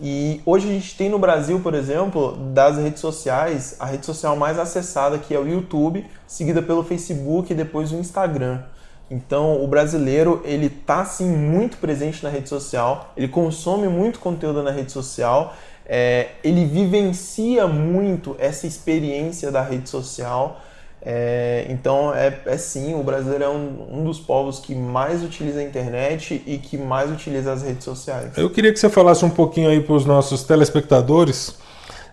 e 0.00 0.40
hoje 0.46 0.68
a 0.68 0.72
gente 0.72 0.96
tem 0.96 1.10
no 1.10 1.18
Brasil, 1.18 1.60
por 1.60 1.74
exemplo, 1.74 2.34
das 2.54 2.78
redes 2.78 3.00
sociais, 3.00 3.76
a 3.78 3.84
rede 3.84 4.06
social 4.06 4.34
mais 4.34 4.58
acessada 4.58 5.18
que 5.18 5.34
é 5.34 5.38
o 5.38 5.46
YouTube, 5.46 6.06
seguida 6.26 6.62
pelo 6.62 6.82
Facebook 6.82 7.52
e 7.52 7.56
depois 7.56 7.92
o 7.92 7.96
Instagram. 7.96 8.62
Então, 9.10 9.62
o 9.62 9.66
brasileiro, 9.66 10.40
ele 10.44 10.70
tá 10.70 11.04
sim 11.04 11.28
muito 11.28 11.76
presente 11.76 12.22
na 12.22 12.30
rede 12.30 12.48
social, 12.48 13.12
ele 13.16 13.28
consome 13.28 13.88
muito 13.88 14.20
conteúdo 14.20 14.62
na 14.62 14.70
rede 14.70 14.92
social, 14.92 15.54
é, 15.84 16.28
ele 16.42 16.64
vivencia 16.64 17.66
muito 17.66 18.36
essa 18.38 18.66
experiência 18.66 19.50
da 19.50 19.60
rede 19.60 19.90
social. 19.90 20.60
É, 21.02 21.66
então, 21.70 22.14
é, 22.14 22.38
é, 22.44 22.58
sim, 22.58 22.94
o 22.94 23.02
brasileiro 23.02 23.44
é 23.44 23.48
um, 23.48 24.00
um, 24.00 24.04
dos 24.04 24.18
povos 24.18 24.58
que 24.58 24.74
mais 24.74 25.22
utiliza 25.24 25.60
a 25.60 25.62
internet 25.62 26.42
e 26.46 26.58
que 26.58 26.76
mais 26.76 27.10
utiliza 27.10 27.52
as 27.52 27.62
redes 27.62 27.84
sociais. 27.84 28.36
Eu 28.36 28.50
queria 28.50 28.72
que 28.72 28.78
você 28.78 28.90
falasse 28.90 29.24
um 29.24 29.30
pouquinho 29.30 29.70
aí 29.70 29.80
para 29.80 29.94
os 29.94 30.04
nossos 30.04 30.42
telespectadores, 30.42 31.54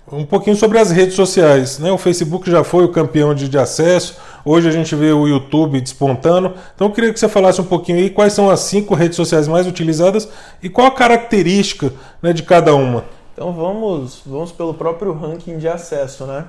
um 0.10 0.26
pouquinho 0.26 0.56
sobre 0.56 0.80
as 0.80 0.89
redes 0.89 1.15
sociais. 1.15 1.80
Né? 1.80 1.91
O 1.91 1.97
Facebook 1.97 2.50
já 2.50 2.63
foi 2.63 2.86
o 2.86 2.89
campeão 2.89 3.36
de, 3.36 3.50
de 3.50 3.58
acesso, 3.58 4.17
hoje 4.45 4.69
a 4.69 4.71
gente 4.71 4.95
vê 4.95 5.12
o 5.12 5.28
YouTube 5.28 5.82
despontando. 5.82 6.54
Então, 6.73 6.88
eu 6.88 6.93
queria 6.93 7.12
que 7.12 7.19
você 7.19 7.28
falasse 7.28 7.60
um 7.60 7.65
pouquinho 7.65 7.97
aí 7.97 8.10
quais 8.10 8.32
são 8.32 8.50
as 8.50 8.62
cinco 8.62 8.95
redes 8.95 9.17
sociais 9.17 9.50
mais 9.50 9.67
utilizadas 9.67 10.30
e 10.63 10.69
qual 10.69 10.88
a 10.88 10.91
característica 10.91 11.91
né, 12.21 12.32
de 12.32 12.43
cada 12.43 12.73
uma. 12.73 13.04
Então, 13.34 13.52
vamos, 13.52 14.21
vamos 14.26 14.54
pelo 14.54 14.73
próprio 14.73 15.12
ranking 15.12 15.58
de 15.58 15.67
acesso, 15.67 16.26
né? 16.26 16.45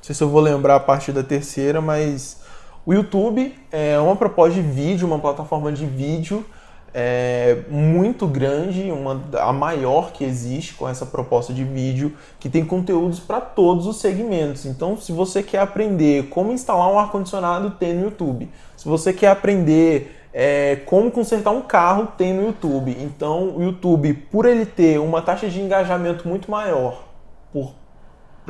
Não 0.00 0.04
sei 0.04 0.14
se 0.14 0.24
eu 0.24 0.30
vou 0.30 0.40
lembrar 0.40 0.76
a 0.76 0.80
partir 0.80 1.12
da 1.12 1.22
terceira, 1.22 1.80
mas 1.82 2.40
o 2.86 2.94
YouTube 2.94 3.54
é 3.70 3.98
uma 3.98 4.16
proposta 4.16 4.54
de 4.54 4.62
vídeo, 4.62 5.06
uma 5.06 5.18
plataforma 5.18 5.70
de 5.70 5.84
vídeo 5.84 6.44
é, 6.92 7.58
muito 7.68 8.26
grande, 8.26 8.90
uma, 8.90 9.22
a 9.38 9.52
maior 9.52 10.12
que 10.12 10.24
existe 10.24 10.74
com 10.74 10.88
essa 10.88 11.06
proposta 11.06 11.52
de 11.52 11.64
vídeo, 11.64 12.16
que 12.38 12.48
tem 12.48 12.64
conteúdos 12.64 13.20
para 13.20 13.40
todos 13.40 13.86
os 13.86 13.98
segmentos. 13.98 14.66
Então, 14.66 14.96
se 14.96 15.12
você 15.12 15.42
quer 15.42 15.60
aprender 15.60 16.28
como 16.28 16.52
instalar 16.52 16.90
um 16.90 16.98
ar-condicionado, 16.98 17.72
tem 17.72 17.94
no 17.94 18.04
YouTube. 18.04 18.50
Se 18.76 18.88
você 18.88 19.12
quer 19.12 19.28
aprender 19.28 20.16
é, 20.32 20.76
como 20.86 21.10
consertar 21.10 21.50
um 21.50 21.62
carro, 21.62 22.08
tem 22.16 22.32
no 22.32 22.46
YouTube. 22.46 22.96
Então, 23.00 23.56
o 23.56 23.62
YouTube, 23.62 24.14
por 24.30 24.46
ele 24.46 24.66
ter 24.66 24.98
uma 24.98 25.22
taxa 25.22 25.48
de 25.48 25.60
engajamento 25.60 26.26
muito 26.26 26.50
maior, 26.50 27.09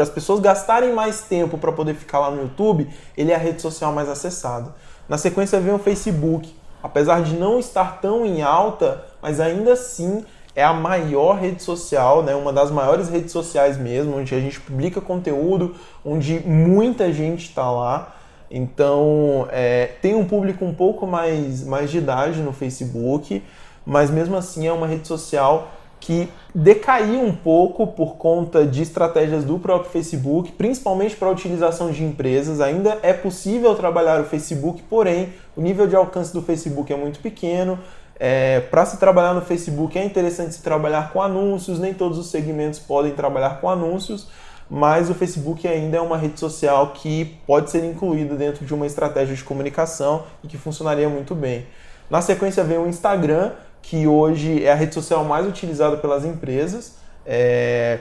para 0.01 0.05
as 0.05 0.11
pessoas 0.11 0.41
gastarem 0.41 0.95
mais 0.95 1.21
tempo 1.21 1.59
para 1.59 1.71
poder 1.71 1.95
ficar 1.95 2.21
lá 2.21 2.31
no 2.31 2.41
YouTube, 2.41 2.89
ele 3.15 3.33
é 3.33 3.35
a 3.35 3.39
rede 3.39 3.61
social 3.61 3.93
mais 3.93 4.09
acessada. 4.09 4.75
Na 5.07 5.19
sequência 5.19 5.61
vem 5.61 5.75
o 5.75 5.79
Facebook, 5.79 6.55
apesar 6.83 7.23
de 7.23 7.35
não 7.35 7.59
estar 7.59 8.01
tão 8.01 8.25
em 8.25 8.41
alta, 8.41 9.05
mas 9.21 9.41
ainda 9.41 9.75
assim 9.75 10.25
é 10.57 10.65
a 10.65 10.73
maior 10.73 11.35
rede 11.35 11.63
social, 11.63 12.23
né, 12.23 12.35
uma 12.35 12.51
das 12.51 12.71
maiores 12.71 13.11
redes 13.11 13.31
sociais 13.31 13.77
mesmo, 13.77 14.17
onde 14.17 14.35
a 14.35 14.41
gente 14.41 14.59
publica 14.59 15.03
conteúdo, 15.03 15.75
onde 16.03 16.41
muita 16.41 17.13
gente 17.13 17.45
está 17.45 17.71
lá. 17.71 18.17
Então, 18.51 19.47
é, 19.51 19.91
tem 20.01 20.15
um 20.15 20.25
público 20.25 20.65
um 20.65 20.73
pouco 20.73 21.07
mais, 21.07 21.63
mais 21.63 21.91
de 21.91 21.99
idade 21.99 22.41
no 22.41 22.55
Facebook, 22.55 23.43
mas 23.85 24.11
mesmo 24.11 24.35
assim 24.35 24.67
é 24.67 24.73
uma 24.73 24.87
rede 24.87 25.07
social 25.07 25.69
que 26.01 26.29
decaiu 26.55 27.21
um 27.21 27.33
pouco 27.33 27.87
por 27.87 28.17
conta 28.17 28.67
de 28.67 28.83
estratégias 28.83 29.45
do 29.45 29.59
próprio 29.59 29.91
Facebook, 29.91 30.51
principalmente 30.53 31.15
para 31.15 31.29
a 31.29 31.31
utilização 31.31 31.91
de 31.91 32.03
empresas. 32.03 32.61
Ainda 32.61 32.99
é 33.03 33.13
possível 33.13 33.75
trabalhar 33.75 34.21
o 34.21 34.25
Facebook, 34.25 34.83
porém, 34.89 35.35
o 35.55 35.61
nível 35.61 35.87
de 35.87 35.95
alcance 35.95 36.33
do 36.33 36.41
Facebook 36.41 36.91
é 36.91 36.97
muito 36.97 37.21
pequeno. 37.21 37.79
É, 38.19 38.61
para 38.61 38.85
se 38.85 38.99
trabalhar 38.99 39.35
no 39.35 39.41
Facebook 39.41 39.99
é 39.99 40.05
interessante 40.05 40.55
se 40.55 40.63
trabalhar 40.63 41.13
com 41.13 41.23
anúncios, 41.23 41.79
nem 41.79 41.95
todos 41.95 42.19
os 42.19 42.31
segmentos 42.31 42.79
podem 42.79 43.13
trabalhar 43.13 43.61
com 43.61 43.69
anúncios, 43.71 44.29
mas 44.69 45.09
o 45.09 45.15
Facebook 45.15 45.67
ainda 45.67 45.97
é 45.97 46.01
uma 46.01 46.19
rede 46.19 46.39
social 46.39 46.93
que 46.93 47.39
pode 47.47 47.71
ser 47.71 47.83
incluída 47.85 48.35
dentro 48.37 48.65
de 48.65 48.75
uma 48.75 48.87
estratégia 48.87 49.35
de 49.35 49.43
comunicação 49.43 50.25
e 50.45 50.49
que 50.49 50.59
funcionaria 50.59 51.09
muito 51.09 51.35
bem. 51.35 51.67
Na 52.11 52.21
sequência 52.21 52.63
vem 52.63 52.77
o 52.77 52.89
Instagram, 52.89 53.53
que 53.83 54.07
hoje 54.07 54.65
é 54.65 54.73
a 54.73 54.75
rede 54.75 54.95
social 54.95 55.25
mais 55.25 55.47
utilizada 55.47 55.97
pelas 55.97 56.25
empresas. 56.25 56.97
É, 57.27 57.99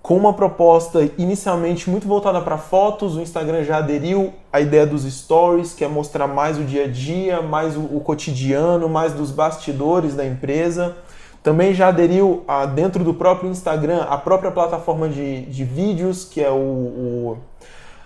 com 0.00 0.16
uma 0.16 0.32
proposta 0.32 1.06
inicialmente 1.18 1.90
muito 1.90 2.08
voltada 2.08 2.40
para 2.40 2.56
fotos, 2.56 3.16
o 3.16 3.20
Instagram 3.20 3.62
já 3.64 3.76
aderiu 3.76 4.32
à 4.50 4.60
ideia 4.60 4.86
dos 4.86 5.02
stories, 5.02 5.74
que 5.74 5.84
é 5.84 5.88
mostrar 5.88 6.26
mais 6.26 6.56
o 6.56 6.64
dia 6.64 6.84
a 6.84 6.88
dia, 6.88 7.42
mais 7.42 7.76
o, 7.76 7.80
o 7.80 8.00
cotidiano, 8.00 8.88
mais 8.88 9.12
dos 9.12 9.30
bastidores 9.30 10.14
da 10.14 10.24
empresa. 10.24 10.96
Também 11.42 11.74
já 11.74 11.88
aderiu 11.88 12.42
a, 12.48 12.64
dentro 12.64 13.04
do 13.04 13.12
próprio 13.12 13.50
Instagram 13.50 14.02
a 14.08 14.16
própria 14.16 14.50
plataforma 14.50 15.08
de, 15.08 15.42
de 15.42 15.64
vídeos, 15.64 16.24
que 16.24 16.42
é 16.42 16.50
o, 16.50 16.54
o, 16.54 17.38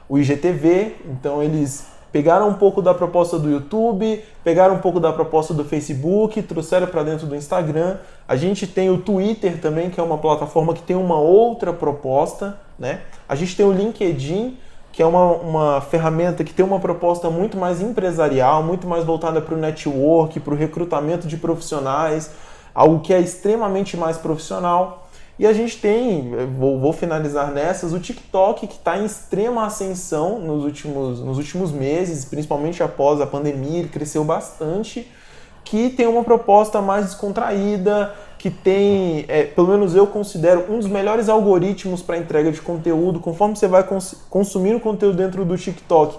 o 0.09 0.19
IGTV. 0.19 0.97
Então 1.07 1.43
eles 1.43 1.91
pegaram 2.12 2.48
um 2.48 2.55
pouco 2.55 2.83
da 2.83 2.92
proposta 2.92 3.38
do 3.38 3.51
YouTube, 3.51 4.22
pegaram 4.44 4.75
um 4.75 4.79
pouco 4.79 5.01
da 5.01 5.12
proposta 5.12 5.55
do 5.55 5.64
Facebook, 5.64 6.42
trouxeram 6.42 6.87
para 6.87 7.03
dentro 7.03 7.27
do 7.27 7.35
Instagram. 7.35 7.96
A 8.29 8.37
gente 8.37 8.66
tem 8.66 8.90
o 8.90 8.98
Twitter 8.98 9.59
também, 9.61 9.88
que 9.88 9.98
é 9.98 10.03
uma 10.03 10.18
plataforma 10.18 10.75
que 10.75 10.83
tem 10.83 10.94
uma 10.94 11.18
outra 11.18 11.72
proposta, 11.72 12.59
né? 12.79 13.01
A 13.27 13.35
gente 13.35 13.57
tem 13.57 13.64
o 13.64 13.72
LinkedIn, 13.72 14.59
que 14.92 15.03
é 15.03 15.07
uma, 15.07 15.33
uma 15.33 15.81
ferramenta 15.81 16.44
que 16.44 16.53
tem 16.53 16.64
uma 16.64 16.79
proposta 16.79 17.31
muito 17.31 17.57
mais 17.57 17.81
empresarial, 17.81 18.62
muito 18.62 18.87
mais 18.87 19.05
voltada 19.05 19.40
para 19.40 19.55
o 19.55 19.59
network, 19.59 20.38
para 20.38 20.53
o 20.53 20.57
recrutamento 20.57 21.27
de 21.27 21.38
profissionais, 21.38 22.31
algo 22.75 23.01
que 23.01 23.14
é 23.14 23.20
extremamente 23.20 23.96
mais 23.96 24.18
profissional. 24.18 25.02
E 25.38 25.47
a 25.47 25.53
gente 25.53 25.79
tem, 25.79 26.31
vou, 26.59 26.79
vou 26.79 26.92
finalizar 26.92 27.51
nessas, 27.51 27.92
o 27.92 27.99
TikTok 27.99 28.66
que 28.66 28.75
está 28.75 28.99
em 28.99 29.07
extrema 29.07 29.64
ascensão 29.64 30.38
nos 30.38 30.62
últimos, 30.64 31.21
nos 31.21 31.38
últimos 31.38 31.73
meses, 31.73 32.25
principalmente 32.25 32.83
após 32.83 33.21
a 33.21 33.27
pandemia, 33.27 33.79
ele 33.81 33.88
cresceu 33.88 34.25
bastante, 34.25 35.11
que 35.64 35.88
tem 35.88 36.07
uma 36.07 36.23
proposta 36.23 36.83
mais 36.83 37.07
descontraída, 37.07 38.14
que 38.38 38.51
tem, 38.51 39.25
é, 39.29 39.45
pelo 39.45 39.68
menos 39.68 39.95
eu 39.95 40.07
considero, 40.07 40.66
um 40.71 40.79
dos 40.79 40.88
melhores 40.88 41.29
algoritmos 41.29 42.03
para 42.03 42.18
entrega 42.18 42.53
de 42.53 42.61
conteúdo. 42.61 43.21
Conforme 43.21 43.57
você 43.57 43.68
vai 43.68 43.85
cons 43.85 44.25
consumir 44.29 44.75
o 44.75 44.81
conteúdo 44.81 45.16
dentro 45.16 45.45
do 45.45 45.57
TikTok, 45.57 46.18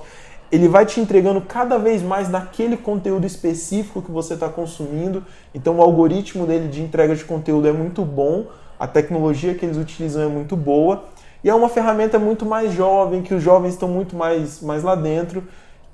ele 0.51 0.67
vai 0.67 0.85
te 0.85 0.99
entregando 0.99 1.41
cada 1.41 1.77
vez 1.77 2.01
mais 2.01 2.29
daquele 2.29 2.77
conteúdo 2.77 3.27
específico 3.27 4.01
que 4.01 4.11
você 4.11 4.35
está 4.35 4.47
consumindo. 4.47 5.23
Então 5.53 5.77
o 5.77 5.81
algoritmo 5.81 6.47
dele 6.47 6.67
de 6.67 6.81
entrega 6.81 7.15
de 7.15 7.25
conteúdo 7.25 7.67
é 7.67 7.71
muito 7.71 8.03
bom 8.03 8.45
a 8.83 8.87
tecnologia 8.87 9.55
que 9.55 9.65
eles 9.65 9.77
utilizam 9.77 10.23
é 10.23 10.27
muito 10.27 10.57
boa 10.57 11.05
e 11.41 11.49
é 11.49 11.55
uma 11.55 11.69
ferramenta 11.69 12.19
muito 12.19 12.45
mais 12.45 12.73
jovem, 12.73 13.21
que 13.21 13.33
os 13.33 13.41
jovens 13.41 13.69
estão 13.69 13.87
muito 13.87 14.13
mais, 14.13 14.61
mais 14.61 14.83
lá 14.83 14.93
dentro, 14.93 15.41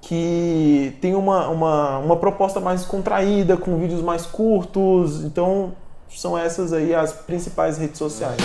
que 0.02 0.98
tem 1.00 1.14
uma, 1.14 1.50
uma, 1.50 2.00
uma 2.00 2.16
proposta 2.16 2.60
mais 2.60 2.86
contraída, 2.86 3.56
com 3.56 3.78
vídeos 3.78 4.02
mais 4.02 4.26
curtos. 4.26 5.24
Então, 5.24 5.74
são 6.10 6.36
essas 6.36 6.74
aí 6.74 6.96
as 6.96 7.14
principais 7.14 7.78
redes 7.78 8.00
sociais. 8.00 8.38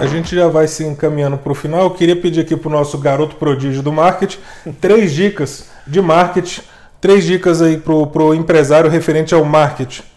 A 0.00 0.06
gente 0.06 0.34
já 0.34 0.48
vai 0.48 0.66
se 0.66 0.84
encaminhando 0.84 1.38
para 1.38 1.52
o 1.52 1.54
final. 1.54 1.82
Eu 1.82 1.90
queria 1.90 2.16
pedir 2.16 2.40
aqui 2.40 2.56
para 2.56 2.68
o 2.68 2.72
nosso 2.72 2.98
garoto 2.98 3.36
prodígio 3.36 3.84
do 3.84 3.92
marketing 3.92 4.40
três 4.80 5.12
dicas 5.12 5.70
de 5.86 6.02
marketing, 6.02 6.62
três 7.00 7.24
dicas 7.24 7.62
aí 7.62 7.76
para 7.76 7.92
o 7.94 8.34
empresário 8.34 8.90
referente 8.90 9.32
ao 9.32 9.44
marketing. 9.44 10.10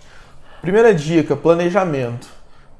Primeira 0.66 0.96
dica: 0.96 1.36
planejamento. 1.36 2.28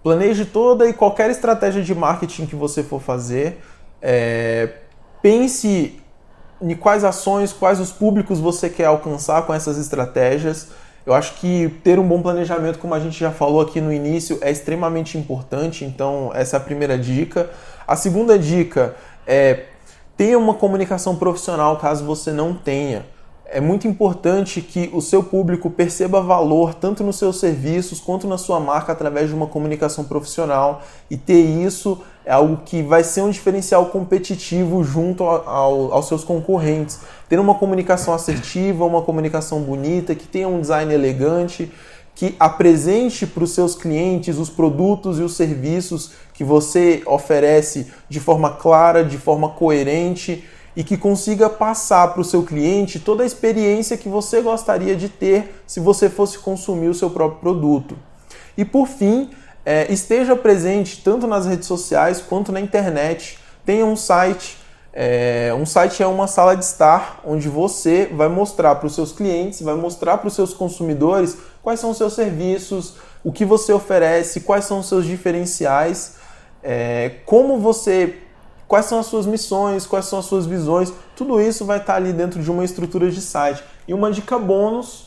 Planeje 0.02 0.44
toda 0.44 0.90
e 0.90 0.94
qualquer 0.94 1.30
estratégia 1.30 1.84
de 1.84 1.94
marketing 1.94 2.48
que 2.48 2.56
você 2.56 2.82
for 2.82 3.00
fazer. 3.00 3.62
É, 4.02 4.70
pense 5.22 6.00
em 6.60 6.76
quais 6.76 7.04
ações, 7.04 7.54
quais 7.54 7.80
os 7.80 7.92
públicos 7.92 8.40
você 8.40 8.72
quer 8.72 8.86
alcançar 8.86 9.44
com 9.44 9.54
essas 9.54 9.78
estratégias. 9.78 10.70
Eu 11.06 11.14
acho 11.14 11.36
que 11.36 11.70
ter 11.84 12.00
um 12.00 12.08
bom 12.08 12.24
planejamento, 12.24 12.80
como 12.80 12.96
a 12.96 13.00
gente 13.00 13.20
já 13.20 13.30
falou 13.30 13.62
aqui 13.62 13.80
no 13.80 13.94
início, 13.94 14.40
é 14.42 14.50
extremamente 14.50 15.16
importante. 15.16 15.86
Então, 15.86 16.32
essa 16.34 16.56
é 16.56 16.58
a 16.58 16.64
primeira 16.64 16.98
dica. 16.98 17.52
A 17.88 17.96
segunda 17.96 18.40
dica 18.40 18.96
é 19.28 19.66
tenha 20.18 20.40
uma 20.40 20.56
comunicação 20.56 21.16
profissional 21.18 21.78
caso 21.78 22.04
você 22.04 22.32
não 22.32 22.56
tenha 22.56 23.06
é 23.48 23.62
muito 23.62 23.88
importante 23.88 24.60
que 24.60 24.90
o 24.92 25.02
seu 25.02 25.24
público 25.24 25.70
perceba 25.70 26.20
valor 26.20 26.74
tanto 26.74 27.04
nos 27.04 27.18
seus 27.18 27.40
serviços 27.40 28.00
quanto 28.00 28.28
na 28.28 28.38
sua 28.38 28.60
marca 28.60 28.92
através 28.92 29.30
de 29.30 29.36
uma 29.36 29.48
comunicação 29.48 30.04
profissional 30.04 30.82
e 31.10 31.16
ter 31.16 31.42
isso 31.42 32.02
é 32.26 32.32
algo 32.32 32.58
que 32.66 32.82
vai 32.82 33.04
ser 33.04 33.22
um 33.22 33.30
diferencial 33.30 33.86
competitivo 33.88 34.84
junto 34.84 35.24
ao, 35.24 35.48
ao, 35.48 35.94
aos 35.94 36.08
seus 36.08 36.24
concorrentes. 36.24 37.00
Ter 37.30 37.40
uma 37.40 37.54
comunicação 37.54 38.14
assertiva, 38.16 38.84
uma 38.84 39.04
comunicação 39.04 39.62
bonita, 39.62 40.16
que 40.16 40.28
tenha 40.28 40.48
um 40.48 40.60
design 40.60 40.92
elegante, 40.92 41.72
que 42.16 42.36
apresente 42.40 43.28
para 43.28 43.44
os 43.44 43.52
seus 43.52 43.76
clientes 43.76 44.38
os 44.38 44.50
produtos 44.50 45.20
e 45.20 45.22
os 45.22 45.36
serviços 45.36 46.12
que 46.34 46.44
você 46.44 47.04
oferece 47.06 47.92
de 48.10 48.20
forma 48.20 48.52
clara, 48.52 49.04
de 49.04 49.18
forma 49.18 49.50
coerente 49.50 50.44
e 50.76 50.84
que 50.84 50.98
consiga 50.98 51.50
passar 51.50 52.10
para 52.10 52.22
o 52.22 52.26
seu 52.26 52.44
cliente 52.44 53.00
toda 53.00 53.24
a 53.24 53.26
experiência 53.26 53.98
que 53.98 54.10
você 54.10 54.42
gostaria 54.42 54.96
de 54.96 55.08
ter 55.08 55.64
se 55.66 55.80
você 55.80 56.10
fosse 56.10 56.38
consumir 56.40 56.90
o 56.90 56.94
seu 56.94 57.10
próprio 57.10 57.40
produto. 57.40 57.98
E 58.58 58.66
por 58.66 58.88
fim, 58.88 59.30
é, 59.66 59.92
esteja 59.92 60.36
presente 60.36 61.02
tanto 61.04 61.26
nas 61.26 61.46
redes 61.46 61.68
sociais 61.68 62.22
quanto 62.22 62.52
na 62.52 62.60
internet. 62.60 63.40
Tenha 63.66 63.86
um 63.86 63.96
site. 63.96 64.58
É, 64.94 65.54
um 65.58 65.66
site 65.66 66.02
é 66.02 66.08
uma 66.08 66.28
sala 66.28 66.56
de 66.56 66.64
estar 66.64 67.20
onde 67.26 67.50
você 67.50 68.10
vai 68.14 68.30
mostrar 68.30 68.76
para 68.76 68.88
os 68.88 68.96
seus 68.96 69.12
clientes, 69.12 69.62
vai 69.62 69.76
mostrar 69.76 70.18
para 70.20 70.28
os 70.28 70.36
seus 70.36 70.54
consumidores 70.54 71.38
quais 71.62 71.82
são 71.82 71.90
os 71.90 71.98
seus 71.98 72.14
serviços, 72.14 72.96
o 73.22 73.32
que 73.32 73.44
você 73.44 73.74
oferece, 73.74 74.42
quais 74.42 74.64
são 74.66 74.80
os 74.80 74.88
seus 74.88 75.06
diferenciais, 75.06 76.16
é, 76.64 77.12
como 77.26 77.58
você 77.58 78.20
quais 78.68 78.86
são 78.86 79.00
as 79.00 79.06
suas 79.06 79.26
missões, 79.26 79.86
quais 79.86 80.06
são 80.06 80.20
as 80.20 80.26
suas 80.26 80.46
visões, 80.46 80.92
tudo 81.16 81.40
isso 81.42 81.66
vai 81.66 81.78
estar 81.78 81.96
ali 81.96 82.14
dentro 82.14 82.42
de 82.42 82.50
uma 82.52 82.64
estrutura 82.64 83.10
de 83.10 83.22
site. 83.22 83.64
E 83.88 83.94
uma 83.94 84.12
dica 84.12 84.38
bônus 84.38 85.06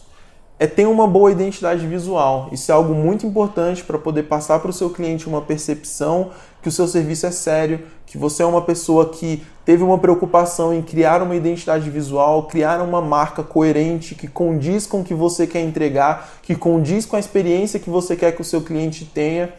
é 0.58 0.66
ter 0.66 0.86
uma 0.86 1.06
boa 1.06 1.30
identidade 1.30 1.86
visual. 1.86 2.48
Isso 2.50 2.70
é 2.72 2.74
algo 2.74 2.92
muito 2.92 3.24
importante 3.24 3.84
para 3.84 3.96
poder 3.96 4.24
passar 4.24 4.58
para 4.58 4.70
o 4.70 4.72
seu 4.72 4.90
cliente 4.90 5.28
uma 5.28 5.40
percepção 5.40 6.30
que 6.60 6.68
o 6.68 6.72
seu 6.72 6.88
serviço 6.88 7.26
é 7.26 7.30
sério, 7.30 7.80
que 8.04 8.18
você 8.18 8.42
é 8.42 8.46
uma 8.46 8.62
pessoa 8.62 9.10
que 9.10 9.42
teve 9.64 9.84
uma 9.84 9.98
preocupação 9.98 10.74
em 10.74 10.82
criar 10.82 11.22
uma 11.22 11.36
identidade 11.36 11.88
visual, 11.88 12.44
criar 12.44 12.80
uma 12.80 13.00
marca 13.00 13.42
coerente 13.42 14.14
que 14.14 14.26
condiz 14.26 14.86
com 14.86 15.00
o 15.00 15.04
que 15.04 15.14
você 15.14 15.46
quer 15.46 15.60
entregar, 15.60 16.28
que 16.42 16.56
condiz 16.56 17.06
com 17.06 17.14
a 17.14 17.20
experiência 17.20 17.78
que 17.78 17.90
você 17.90 18.16
quer 18.16 18.32
que 18.32 18.40
o 18.40 18.44
seu 18.44 18.60
cliente 18.60 19.04
tenha. 19.04 19.52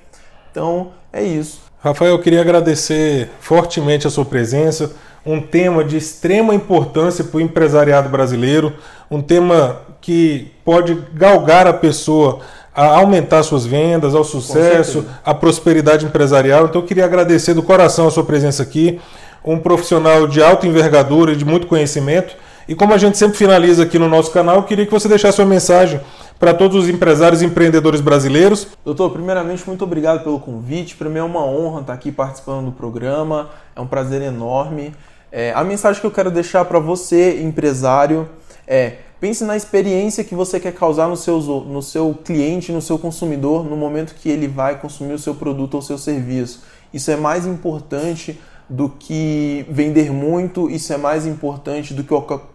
Então, 0.51 0.91
é 1.12 1.23
isso. 1.23 1.62
Rafael, 1.81 2.12
eu 2.12 2.19
queria 2.19 2.41
agradecer 2.41 3.29
fortemente 3.39 4.05
a 4.05 4.09
sua 4.09 4.25
presença. 4.25 4.91
Um 5.25 5.41
tema 5.41 5.83
de 5.83 5.97
extrema 5.97 6.53
importância 6.53 7.23
para 7.23 7.38
o 7.38 7.41
empresariado 7.41 8.09
brasileiro, 8.09 8.73
um 9.09 9.21
tema 9.21 9.81
que 10.01 10.51
pode 10.63 10.97
galgar 11.13 11.67
a 11.67 11.73
pessoa 11.73 12.39
a 12.73 12.97
aumentar 12.97 13.43
suas 13.43 13.65
vendas, 13.65 14.15
ao 14.15 14.23
sucesso, 14.23 15.05
à 15.25 15.33
prosperidade 15.33 16.05
empresarial. 16.05 16.65
Então, 16.65 16.81
eu 16.81 16.88
queria 16.88 17.05
agradecer 17.05 17.53
do 17.53 17.63
coração 17.63 18.07
a 18.07 18.12
sua 18.12 18.23
presença 18.23 18.63
aqui. 18.63 18.99
Um 19.43 19.57
profissional 19.57 20.27
de 20.27 20.41
alta 20.41 20.67
envergadura 20.67 21.31
e 21.31 21.35
de 21.35 21.45
muito 21.45 21.67
conhecimento. 21.67 22.35
E 22.69 22.75
como 22.75 22.93
a 22.93 22.99
gente 22.99 23.17
sempre 23.17 23.36
finaliza 23.36 23.82
aqui 23.82 23.97
no 23.97 24.08
nosso 24.08 24.29
canal, 24.29 24.58
eu 24.58 24.63
queria 24.63 24.86
que 24.86 24.91
você 24.91 25.08
deixasse 25.08 25.38
sua 25.38 25.45
mensagem 25.45 25.99
para 26.38 26.53
todos 26.53 26.84
os 26.84 26.88
empresários 26.88 27.41
e 27.41 27.45
empreendedores 27.45 27.99
brasileiros. 27.99 28.67
Doutor, 28.86 29.10
primeiramente, 29.10 29.63
muito 29.65 29.84
obrigado 29.84 30.23
pelo 30.23 30.39
convite. 30.39 30.95
Para 30.95 31.10
mim 31.10 31.17
é 31.17 31.23
uma 31.23 31.43
honra 31.43 31.82
estar 31.82 31.93
aqui 31.93 32.12
participando 32.12 32.65
do 32.65 32.71
programa, 32.71 33.49
é 33.75 33.82
um 33.82 33.88
prazer 33.88 34.21
enorme. 34.21 34.93
É, 35.32 35.51
a 35.53 35.63
mensagem 35.63 35.99
que 35.99 36.05
eu 36.05 36.12
quero 36.12 36.29
deixar 36.29 36.63
para 36.63 36.77
você, 36.77 37.41
empresário, 37.41 38.29
é 38.67 38.97
Pense 39.19 39.43
na 39.43 39.58
experiência 39.58 40.23
que 40.23 40.34
você 40.34 40.62
quer 40.62 40.71
causar 40.71 41.10
no 41.10 41.17
seu, 41.17 41.41
no 41.41 41.82
seu 41.82 42.17
cliente, 42.23 42.71
no 42.71 42.82
seu 42.82 42.97
consumidor, 42.97 43.65
no 43.65 43.75
momento 43.75 44.15
que 44.15 44.29
ele 44.29 44.47
vai 44.47 44.79
consumir 44.79 45.12
o 45.12 45.19
seu 45.19 45.36
produto 45.36 45.73
ou 45.73 45.82
seu 45.82 45.97
serviço. 45.97 46.63
Isso 46.93 47.12
é 47.12 47.17
mais 47.17 47.45
importante 47.45 48.39
do 48.69 48.88
que 48.88 49.65
vender 49.67 50.12
muito, 50.12 50.69
isso 50.69 50.93
é 50.93 50.97
mais 50.97 51.25
importante 51.25 51.93
do 51.93 52.03
que, 52.03 52.13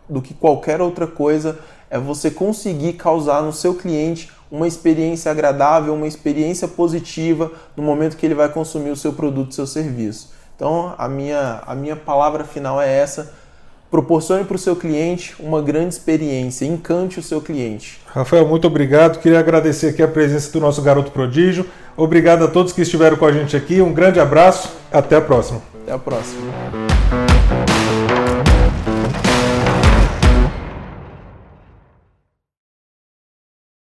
do 0.09 0.23
que 0.23 0.33
qualquer 0.33 0.81
outra 0.81 1.07
coisa. 1.07 1.59
É 1.91 1.99
você 1.99 2.31
conseguir 2.31 2.95
causar 2.95 3.43
no 3.43 3.53
seu 3.53 3.75
cliente 3.75 4.31
uma 4.51 4.69
experiência 4.69 5.31
agradável, 5.31 5.95
uma 5.95 6.07
experiência 6.07 6.69
positiva 6.69 7.51
no 7.77 7.83
momento 7.83 8.17
que 8.17 8.25
ele 8.25 8.35
vai 8.35 8.49
consumir 8.49 8.91
o 8.91 8.97
seu 8.97 9.13
produto, 9.13 9.55
seu 9.55 9.67
serviço. 9.67 10.33
Então, 10.55 10.95
a 10.97 11.09
minha, 11.09 11.63
a 11.67 11.75
minha 11.75 11.97
palavra 11.97 12.45
final 12.45 12.81
é 12.81 12.89
essa. 12.89 13.33
Proporcione 13.95 14.43
para 14.43 14.57
o 14.57 14.59
seu 14.59 14.75
cliente 14.75 15.37
uma 15.39 15.63
grande 15.63 15.95
experiência, 15.95 16.67
encante 16.67 17.21
o 17.21 17.23
seu 17.23 17.41
cliente. 17.41 18.01
Rafael, 18.07 18.45
muito 18.45 18.67
obrigado. 18.67 19.21
Queria 19.21 19.39
agradecer 19.39 19.91
aqui 19.91 20.03
a 20.03 20.09
presença 20.09 20.51
do 20.51 20.59
nosso 20.59 20.83
garoto 20.83 21.13
prodígio. 21.13 21.65
Obrigado 21.97 22.43
a 22.43 22.49
todos 22.49 22.73
que 22.73 22.83
estiveram 22.83 23.17
com 23.17 23.25
a 23.25 23.31
gente 23.31 23.57
aqui. 23.57 23.81
Um 23.81 23.93
grande 23.93 24.19
abraço. 24.19 24.73
Até 24.91 25.15
a 25.15 25.21
próxima. 25.21 25.63
Até 25.85 25.93
a 25.93 25.99
próxima. 25.99 26.43